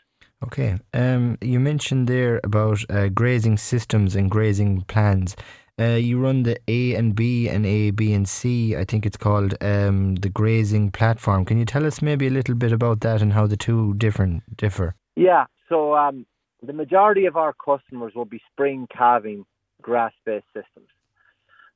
[0.44, 0.79] Okay.
[0.92, 5.35] Um, you mentioned there about uh, grazing systems and grazing plans.
[5.79, 8.77] Uh, you run the A and B and A, B and C.
[8.77, 11.44] I think it's called um, the grazing platform.
[11.44, 14.57] Can you tell us maybe a little bit about that and how the two different
[14.57, 14.94] differ?
[15.16, 15.44] Yeah.
[15.68, 16.27] So um,
[16.62, 19.44] the majority of our customers will be spring calving
[19.83, 20.88] grass-based systems.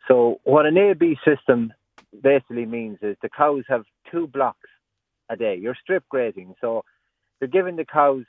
[0.09, 1.73] So what an A B system
[2.23, 4.69] basically means is the cows have two blocks
[5.29, 5.57] a day.
[5.57, 6.85] You're strip grazing, so
[7.41, 8.25] you're giving the cows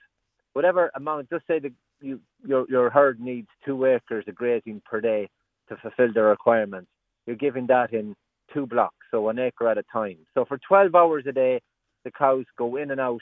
[0.54, 1.30] whatever amount.
[1.30, 5.30] Just say that you your your herd needs two acres of grazing per day
[5.70, 6.90] to fulfil their requirements.
[7.26, 8.16] You're giving that in
[8.54, 10.18] two blocks, so an acre at a time.
[10.34, 11.62] So for 12 hours a day,
[12.04, 13.22] the cows go in and out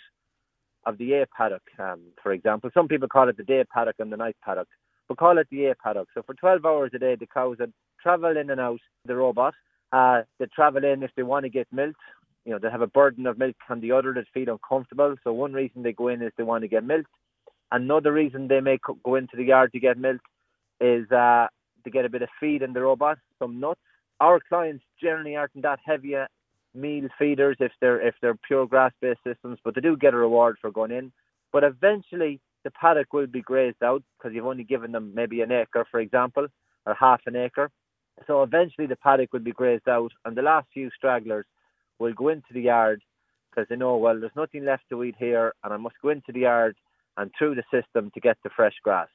[0.86, 2.70] of the A paddock, um, for example.
[2.74, 4.68] Some people call it the day paddock and the night paddock,
[5.08, 6.08] but call it the A paddock.
[6.13, 9.54] So for 12 hours a day, the cows would travel in and out the robot
[9.92, 12.00] uh, they travel in if they want to get milked.
[12.46, 15.15] You know, they have a burden of milk on the other that feel uncomfortable.
[15.24, 17.10] So one reason they go in is they want to get milked.
[17.71, 20.21] Another reason they may go into the yard to get milk
[20.82, 21.47] is uh,
[21.84, 23.79] to get a bit of feed in the robot, some nuts.
[24.19, 26.15] Our clients generally aren't that heavy
[26.73, 30.17] meal feeders if they're if they're pure grass based systems, but they do get a
[30.17, 31.12] reward for going in.
[31.51, 35.51] But eventually the paddock will be grazed out because you've only given them maybe an
[35.51, 36.47] acre, for example,
[36.86, 37.69] or half an acre.
[38.27, 41.45] So eventually the paddock will be grazed out, and the last few stragglers
[41.99, 43.01] will go into the yard
[43.49, 46.32] because they know, well, there's nothing left to eat here, and I must go into
[46.32, 46.75] the yard
[47.19, 49.08] and through the system to get the fresh grass.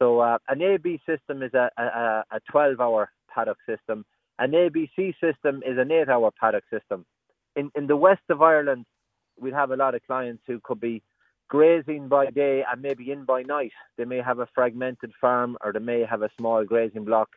[0.00, 4.04] So uh, an AB system is a, a, a 12 hour paddock system.
[4.40, 7.06] An ABC system is an 8 hour paddock system.
[7.54, 8.86] In, in the west of Ireland,
[9.38, 11.02] we'd have a lot of clients who could be
[11.48, 13.72] grazing by day and maybe in by night.
[13.96, 17.28] They may have a fragmented farm or they may have a small grazing block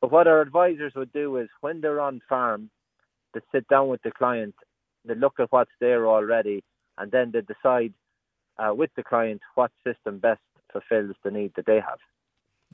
[0.00, 2.70] but what our advisors would do is when they're on farm,
[3.34, 4.54] they sit down with the client,
[5.04, 6.62] they look at what's there already,
[6.98, 7.92] and then they decide
[8.58, 10.40] uh, with the client what system best
[10.72, 11.98] fulfills the need that they have.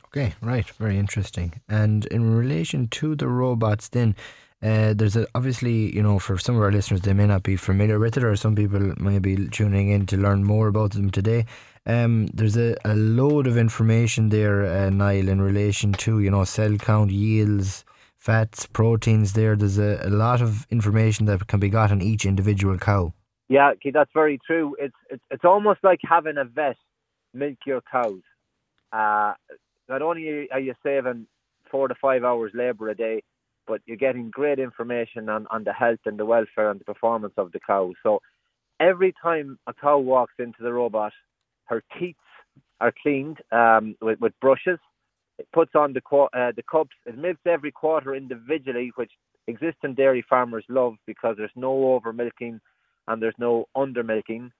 [0.06, 1.60] Okay, right, very interesting.
[1.68, 4.14] And in relation to the robots, then
[4.62, 7.56] uh, there's a, obviously, you know, for some of our listeners, they may not be
[7.56, 11.10] familiar with it, or some people may be tuning in to learn more about them
[11.10, 11.46] today.
[11.84, 16.44] Um, there's a, a load of information there, uh, Niall, in relation to you know
[16.44, 17.84] cell count, yields,
[18.16, 19.32] fats, proteins.
[19.32, 23.12] There, there's a, a lot of information that can be got on each individual cow.
[23.48, 24.76] Yeah, that's very true.
[24.78, 26.76] It's it's it's almost like having a vet
[27.34, 28.22] milk your cows.
[28.92, 29.34] Uh,
[29.88, 31.26] not only are you saving
[31.70, 33.22] four to five hours labour a day,
[33.66, 37.34] but you're getting great information on, on the health and the welfare and the performance
[37.36, 37.94] of the cows.
[38.02, 38.20] So
[38.80, 41.12] every time a cow walks into the robot,
[41.66, 42.18] her teats
[42.80, 44.78] are cleaned um, with, with brushes.
[45.38, 46.02] It puts on the
[46.34, 46.96] uh, the cups.
[47.06, 49.12] It milks every quarter individually, which
[49.48, 52.60] existing dairy farmers love because there's no over milking
[53.08, 54.50] and there's no under milking.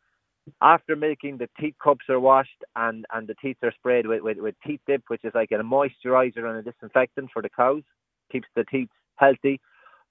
[0.61, 4.39] After milking, the teat cups are washed and, and the teats are sprayed with, with,
[4.39, 7.83] with teat dip, which is like a moisturizer and a disinfectant for the cows,
[8.31, 9.61] keeps the teats healthy.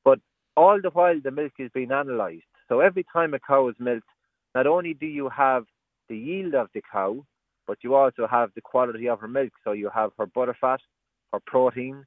[0.05, 0.19] But
[0.55, 2.43] all the while, the milk is being analysed.
[2.69, 4.07] So every time a cow is milked,
[4.55, 5.65] not only do you have
[6.07, 7.25] the yield of the cow,
[7.67, 9.51] but you also have the quality of her milk.
[9.63, 10.79] So you have her butterfat,
[11.33, 12.05] her protein,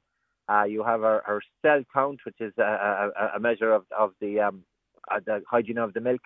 [0.49, 4.11] uh, you have her, her cell count, which is a, a, a measure of, of
[4.21, 4.63] the, um,
[5.11, 6.21] uh, the hygiene of the milk.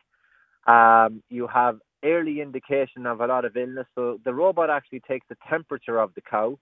[0.67, 3.87] Um, you have early indication of a lot of illness.
[3.95, 6.57] So the robot actually takes the temperature of the cow,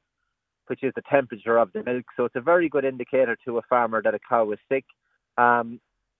[0.67, 2.05] which is the temperature of the milk.
[2.15, 4.85] So it's a very good indicator to a farmer that a cow is sick.
[5.37, 5.79] Um,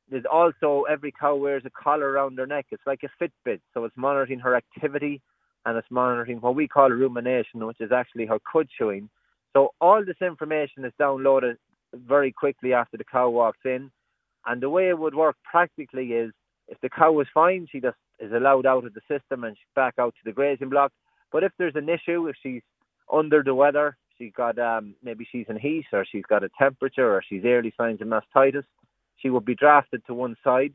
[0.10, 2.68] there's also every cow wears a collar around their neck.
[2.72, 5.22] It's like a Fitbit, so it's monitoring her activity
[5.66, 9.10] and it's monitoring what we call rumination, which is actually her cud chewing.
[9.54, 11.58] So all this information is downloaded
[11.94, 13.92] very quickly after the cow walks in,
[14.48, 16.32] and the way it would work practically is
[16.68, 19.76] if the cow is fine, she just is allowed out of the system and she's
[19.76, 20.92] back out to the grazing block.
[21.32, 22.62] But if there's an issue, if she's
[23.12, 27.14] under the weather, she's got um, maybe she's in heat or she's got a temperature
[27.14, 28.64] or she's early signs of mastitis,
[29.18, 30.74] she will be drafted to one side.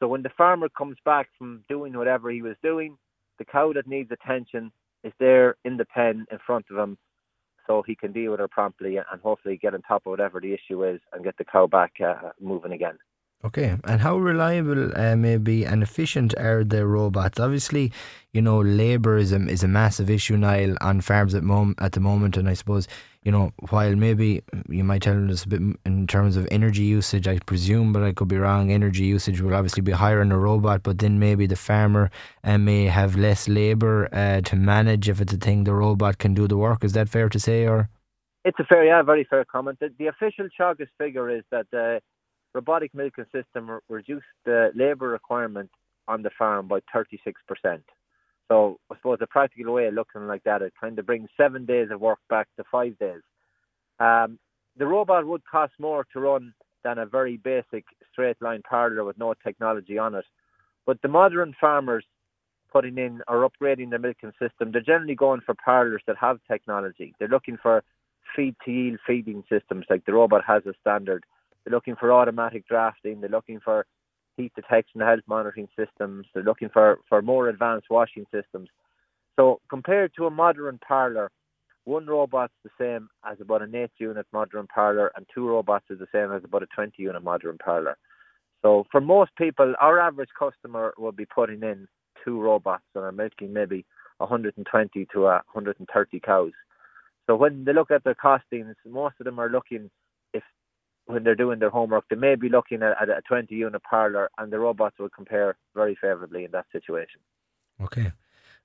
[0.00, 2.96] So when the farmer comes back from doing whatever he was doing,
[3.38, 4.72] the cow that needs attention
[5.04, 6.98] is there in the pen in front of him
[7.66, 10.52] so he can deal with her promptly and hopefully get on top of whatever the
[10.52, 12.98] issue is and get the cow back uh, moving again.
[13.44, 17.40] Okay, and how reliable, uh, maybe, and efficient are the robots?
[17.40, 17.92] Obviously,
[18.32, 21.90] you know, labour is a, is a massive issue, Niall, on farms at, mom- at
[21.90, 22.36] the moment.
[22.36, 22.86] And I suppose,
[23.24, 27.26] you know, while maybe you might tell us a bit in terms of energy usage,
[27.26, 28.70] I presume, but I could be wrong.
[28.70, 32.12] Energy usage will obviously be higher in a robot, but then maybe the farmer
[32.44, 36.32] uh, may have less labour uh, to manage if it's a thing the robot can
[36.32, 36.84] do the work.
[36.84, 37.88] Is that fair to say, or?
[38.44, 39.78] It's a fair, yeah, very fair comment.
[39.80, 41.98] The, the official Teagasc figure is that uh,
[42.54, 45.70] robotic milking system re- reduced the labour requirement
[46.08, 47.14] on the farm by 36%.
[48.48, 51.64] So I suppose a practical way of looking like that, it kind of brings seven
[51.64, 53.20] days of work back to five days.
[53.98, 54.38] Um,
[54.76, 59.18] the robot would cost more to run than a very basic straight line parlour with
[59.18, 60.24] no technology on it.
[60.86, 62.04] But the modern farmers
[62.72, 67.14] putting in or upgrading their milking system, they're generally going for parlours that have technology.
[67.18, 67.84] They're looking for
[68.34, 71.24] feed to yield feeding systems like the robot has a standard.
[71.64, 73.20] They're looking for automatic drafting.
[73.20, 73.86] They're looking for
[74.36, 76.26] heat detection, health monitoring systems.
[76.34, 78.68] They're looking for, for more advanced washing systems.
[79.36, 81.30] So compared to a modern parlour,
[81.84, 85.98] one robot's the same as about an eight unit modern parlour, and two robots is
[85.98, 87.96] the same as about a 20 unit modern parlour.
[88.62, 91.88] So for most people, our average customer will be putting in
[92.24, 93.84] two robots and are milking maybe
[94.18, 96.52] 120 to 130 cows.
[97.26, 99.90] So when they look at their costings, most of them are looking
[101.06, 104.30] when they're doing their homework, they may be looking at, at a 20 unit parlour,
[104.38, 107.20] and the robots will compare very favourably in that situation.
[107.80, 108.12] Okay.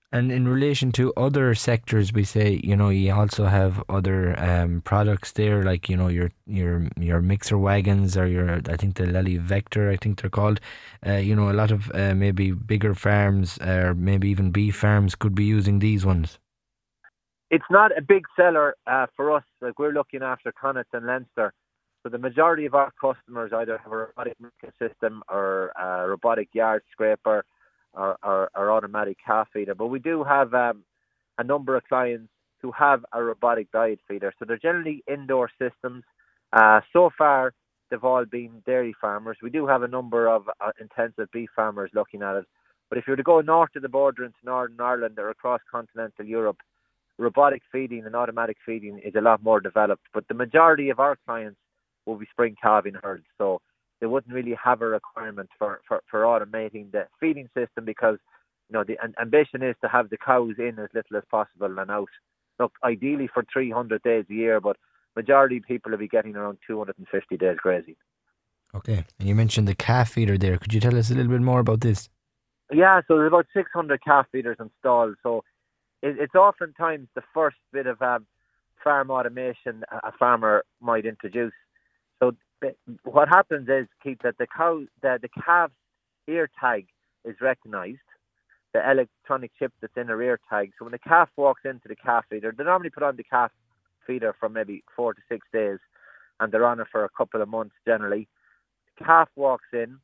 [0.09, 4.81] And in relation to other sectors, we say you know you also have other um,
[4.85, 9.05] products there, like you know your your your mixer wagons or your I think the
[9.05, 10.61] Lely Vector, I think they're called.
[11.05, 15.13] Uh, you know, a lot of uh, maybe bigger farms or maybe even beef farms
[15.13, 16.39] could be using these ones.
[17.49, 19.43] It's not a big seller uh, for us.
[19.59, 21.51] Like we're looking after Connacht and Leinster,
[22.07, 24.37] so the majority of our customers either have a robotic
[24.79, 27.43] system or a robotic yard scraper
[27.91, 29.75] or, or, or automatic calf feeder.
[29.75, 30.83] But we do have um,
[31.37, 32.29] a number of clients
[32.61, 34.33] who have a robotic diet feeder.
[34.39, 36.05] So they're generally indoor systems.
[36.53, 37.53] Uh, so far,
[37.91, 39.37] they've all been dairy farmers.
[39.43, 42.45] We do have a number of uh, intensive beef farmers looking at it.
[42.87, 45.59] But if you were to go north of the border into Northern Ireland or across
[45.69, 46.59] continental Europe,
[47.17, 50.05] robotic feeding and automatic feeding is a lot more developed.
[50.13, 51.59] But the majority of our clients
[52.07, 53.25] will be spring calving herds.
[53.37, 53.61] So
[53.99, 58.17] they wouldn't really have a requirement for, for, for automating the feeding system because
[58.69, 61.91] you know the ambition is to have the cows in as little as possible and
[61.91, 62.09] out.
[62.59, 64.77] Look, ideally for 300 days a year, but
[65.15, 67.95] majority of people will be getting around 250 days grazing.
[68.75, 70.57] Okay, and you mentioned the calf feeder there.
[70.57, 72.09] Could you tell us a little bit more about this?
[72.71, 75.15] Yeah, so there's about 600 calf feeders installed.
[75.23, 75.43] So
[76.01, 78.25] it, it's oftentimes the first bit of um,
[78.83, 81.53] farm automation a farmer might introduce.
[82.19, 82.35] So
[83.03, 85.73] what happens is, Keith, that the cow, the, the calf's
[86.27, 86.87] ear tag
[87.23, 87.99] is recognised,
[88.73, 90.71] the electronic chip that's in her ear tag.
[90.77, 93.51] So when the calf walks into the calf feeder, they normally put on the calf
[94.05, 95.79] feeder for maybe four to six days,
[96.39, 98.27] and they're on it for a couple of months generally.
[98.97, 99.99] The calf walks in,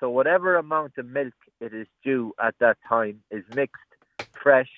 [0.00, 3.82] so whatever amount of milk it is due at that time is mixed,
[4.42, 4.70] fresh,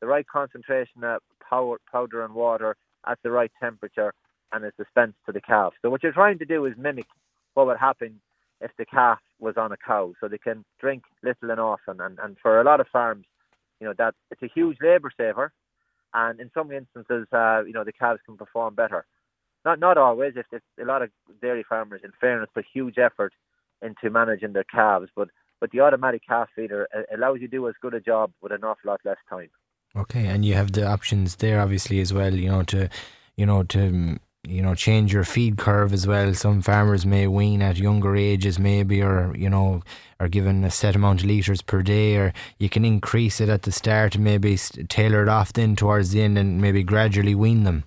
[0.00, 2.76] the right concentration of powder, powder and water
[3.06, 4.12] at the right temperature,
[4.52, 5.74] and a dispensed to the calf.
[5.82, 7.06] So what you're trying to do is mimic
[7.54, 8.20] what would happen
[8.60, 12.00] if the calf was on a cow, so they can drink little and often.
[12.00, 13.26] And, and for a lot of farms,
[13.80, 15.52] you know that it's a huge labour saver,
[16.12, 19.04] and in some instances, uh, you know the calves can perform better.
[19.64, 20.34] Not not always.
[20.36, 23.32] If, if a lot of dairy farmers, in fairness, put huge effort
[23.82, 25.28] into managing their calves, but
[25.60, 28.64] but the automatic calf feeder allows you to do as good a job with an
[28.64, 29.50] awful lot less time.
[29.96, 32.34] Okay, and you have the options there, obviously, as well.
[32.34, 32.88] You know to,
[33.36, 36.34] you know to you know change your feed curve as well.
[36.34, 39.82] Some farmers may wean at younger ages, maybe, or you know
[40.20, 43.62] are given a set amount of liters per day, or you can increase it at
[43.62, 44.56] the start maybe
[44.88, 47.84] tailor it off then towards the end, and maybe gradually wean them.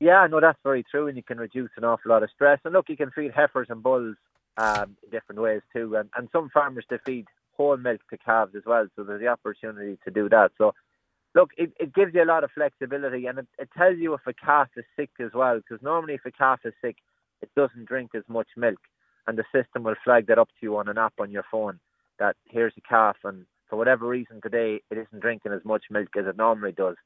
[0.00, 2.60] Yeah, no, that's very true, and you can reduce an awful lot of stress.
[2.64, 4.16] And look, you can feed heifers and bulls
[4.56, 7.26] um, in different ways too, and, and some farmers they feed
[7.56, 10.52] whole milk to calves as well, so there's the opportunity to do that.
[10.56, 10.72] So,
[11.34, 14.26] look, it, it gives you a lot of flexibility, and it, it tells you if
[14.26, 16.96] a calf is sick as well, because normally if a calf is sick,
[17.42, 18.78] it doesn't drink as much milk,
[19.26, 21.78] and the system will flag that up to you on an app on your phone
[22.18, 26.08] that here's a calf, and for whatever reason today it isn't drinking as much milk
[26.18, 26.96] as it normally does,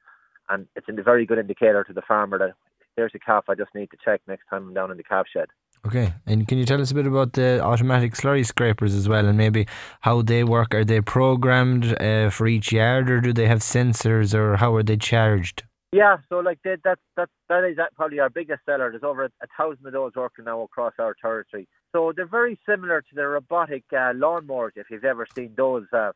[0.49, 2.55] and it's a very good indicator to the farmer that
[2.97, 5.27] there's a calf I just need to check next time I'm down in the calf
[5.33, 5.49] shed.
[5.85, 9.27] Okay, and can you tell us a bit about the automatic slurry scrapers as well,
[9.27, 9.67] and maybe
[10.03, 10.75] how they work?
[10.75, 14.85] Are they programmed uh, for each yard, or do they have sensors, or how are
[14.85, 15.65] they charged?
[15.91, 18.91] Yeah, so like they, that that that is probably our biggest seller.
[18.91, 21.69] There's over a, a thousand of those working now across our territory.
[21.91, 25.85] So they're very similar to the robotic uh, lawnmowers if you've ever seen those.
[25.93, 26.13] Uh,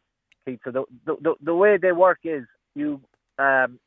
[0.65, 2.45] So the, the the way they work is
[2.77, 3.01] you
[3.39, 3.81] um,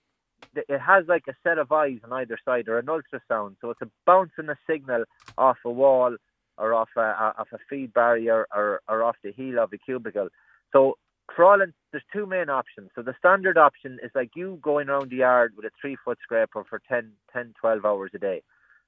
[0.55, 3.55] it has like a set of eyes on either side or an ultrasound.
[3.61, 5.05] So it's a bouncing a signal
[5.37, 6.15] off a wall
[6.57, 10.29] or off a, off a feed barrier or, or off the heel of a cubicle.
[10.73, 10.97] So
[11.35, 11.59] for all,
[11.91, 12.89] there's two main options.
[12.95, 16.17] So the standard option is like you going around the yard with a three foot
[16.21, 18.41] scraper for 10, 10, 12 hours a day.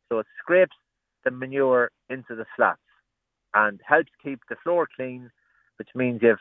[0.10, 0.76] So it scrapes
[1.24, 2.80] the manure into the slats
[3.54, 5.30] and helps keep the floor clean,
[5.78, 6.40] which means you have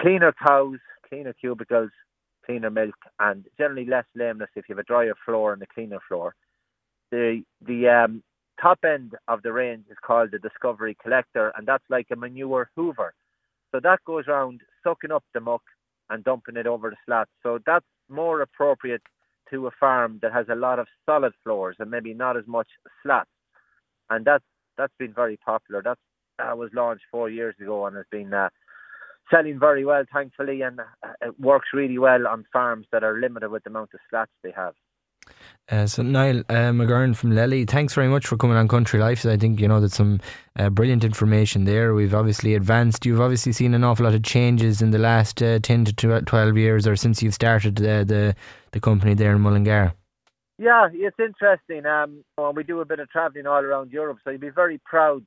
[0.00, 0.78] cleaner cows,
[1.08, 1.90] cleaner cubicles,
[2.44, 6.00] cleaner milk, and generally less lameness if you have a drier floor and a cleaner
[6.08, 6.34] floor.
[7.10, 8.22] The the um,
[8.60, 12.70] top end of the range is called the Discovery Collector, and that's like a manure
[12.76, 13.14] hoover.
[13.72, 15.62] So that goes around sucking up the muck
[16.10, 17.30] and dumping it over the slats.
[17.42, 19.02] So that's more appropriate
[19.50, 22.68] to a farm that has a lot of solid floors and maybe not as much
[23.02, 23.30] slats.
[24.10, 24.44] And that's
[24.76, 25.82] that's been very popular.
[25.82, 26.00] That's
[26.38, 28.48] that was launched four years ago and has been uh,
[29.30, 33.50] selling very well, thankfully, and uh, it works really well on farms that are limited
[33.50, 34.74] with the amount of slats they have.
[35.70, 39.24] Uh, so Niall uh, McGauran from Lely, thanks very much for coming on Country Life.
[39.24, 40.20] I think you know that's some
[40.58, 41.94] uh, brilliant information there.
[41.94, 43.06] We've obviously advanced.
[43.06, 46.56] You've obviously seen an awful lot of changes in the last uh, ten to twelve
[46.56, 48.34] years, or since you've started the
[48.72, 49.92] the company there in Mullingar.
[50.58, 51.86] Yeah, it's interesting.
[51.86, 52.24] Um,
[52.54, 55.22] we do a bit of travelling all around Europe, so you'd be very proud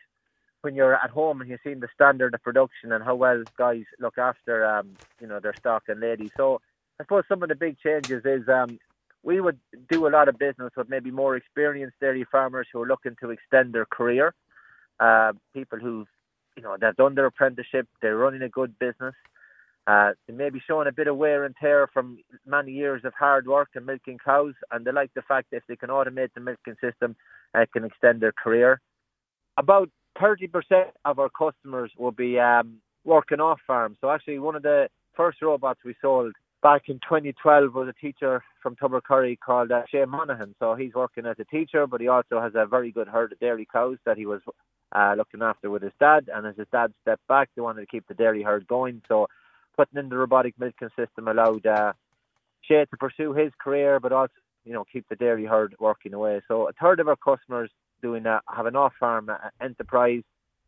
[0.64, 3.84] when you're at home and you're seeing the standard of production and how well guys
[4.00, 6.32] look after um, you know their stock and ladies.
[6.38, 6.62] So
[7.00, 8.80] I suppose some of the big changes is um,
[9.24, 9.60] we would
[9.90, 13.32] do a lot of business with maybe more experienced dairy farmers who are looking to
[13.32, 14.34] extend their career.
[15.02, 16.06] Uh, people who
[16.56, 19.16] you know they've done their apprenticeship, they're running a good business.
[19.86, 23.14] Uh, they may be showing a bit of wear and tear from many years of
[23.20, 26.30] hard work and milking cows, and they like the fact that if they can automate
[26.34, 27.18] the milking system,
[27.54, 28.80] it can extend their career.
[29.58, 29.90] About
[30.20, 33.98] 30% of our customers will be um, working off farm.
[34.02, 38.44] So actually, one of the first robots we sold back in 2012 was a teacher
[38.62, 40.56] from Tubbercurry called uh, Shane Monaghan.
[40.60, 43.40] So he's working as a teacher, but he also has a very good herd of
[43.40, 44.42] dairy cows that he was
[44.94, 46.30] uh, looking after with his dad.
[46.34, 49.02] And as his dad stepped back, they wanted to keep the dairy herd going.
[49.08, 49.28] So
[49.76, 51.94] putting in the robotic milking system allowed uh,
[52.62, 54.34] Shay to pursue his career, but also
[54.64, 56.42] you know keep the dairy herd working away.
[56.48, 57.70] So a third of our customers
[58.04, 60.22] doing that, have an off-farm uh, enterprise,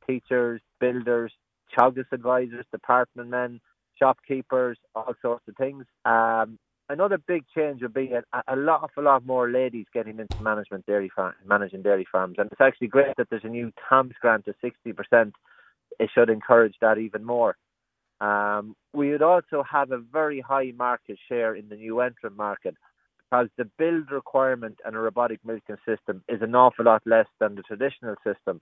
[0.08, 1.32] teachers, builders,
[1.78, 3.60] Teagasc advisors, department men,
[4.00, 5.86] shopkeepers, all sorts of things.
[6.06, 6.58] Um,
[6.90, 10.86] another big change would be a, a lot, a lot more ladies getting into management
[10.86, 14.48] dairy farm, managing dairy farms, and it's actually great that there's a new TAMS grant
[14.48, 15.32] of 60%.
[16.00, 17.58] It should encourage that even more.
[18.22, 22.76] Um, we would also have a very high market share in the new entrant market
[23.30, 27.56] because the build requirement and a robotic milking system is an awful lot less than
[27.56, 28.62] the traditional system.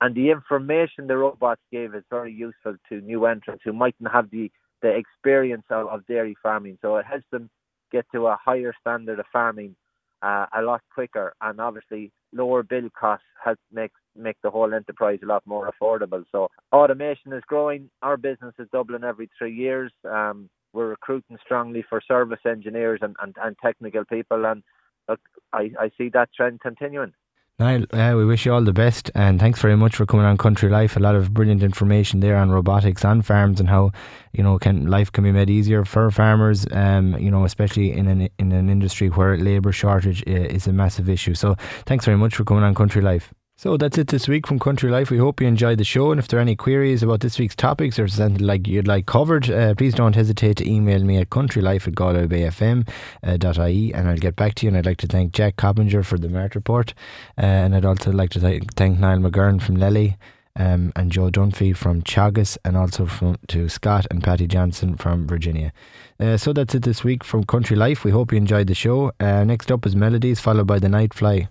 [0.00, 4.30] And the information the robots give is very useful to new entrants who mightn't have
[4.30, 4.50] the,
[4.82, 6.78] the experience of, of dairy farming.
[6.82, 7.50] So it helps them
[7.90, 9.74] get to a higher standard of farming
[10.22, 11.34] uh, a lot quicker.
[11.40, 16.24] And obviously, lower build costs help make make the whole enterprise a lot more affordable.
[16.32, 17.88] So automation is growing.
[18.02, 19.92] Our business is doubling every three years.
[20.04, 24.62] Um, we're recruiting strongly for service engineers and, and, and technical people, and
[25.08, 25.20] look,
[25.52, 27.12] I, I see that trend continuing.
[27.60, 30.36] Niall, yeah, we wish you all the best and thanks very much for coming on
[30.38, 30.96] Country Life.
[30.96, 33.90] A lot of brilliant information there on robotics on farms and how
[34.32, 36.68] you know can life can be made easier for farmers.
[36.70, 41.08] Um, you know, especially in an in an industry where labour shortage is a massive
[41.08, 41.34] issue.
[41.34, 43.34] So thanks very much for coming on Country Life.
[43.60, 45.10] So that's it this week from Country Life.
[45.10, 46.12] We hope you enjoyed the show.
[46.12, 49.06] And if there are any queries about this week's topics or something like you'd like
[49.06, 54.16] covered, uh, please don't hesitate to email me at countrylife at galwaybayfm.ie uh, and I'll
[54.16, 54.68] get back to you.
[54.68, 56.94] And I'd like to thank Jack Coppinger for the Mart Report.
[57.36, 60.16] Uh, and I'd also like to th- thank Niall McGauran from Lely.
[60.54, 65.26] Um, and Joe Dunphy from Teagasc, and also from to Scott and Patty Johnson from
[65.26, 65.72] Virginia.
[66.18, 68.02] Uh, so that's it this week from Country Life.
[68.02, 69.12] We hope you enjoyed the show.
[69.20, 71.48] Uh, next up is Melodies, followed by The Night Fly.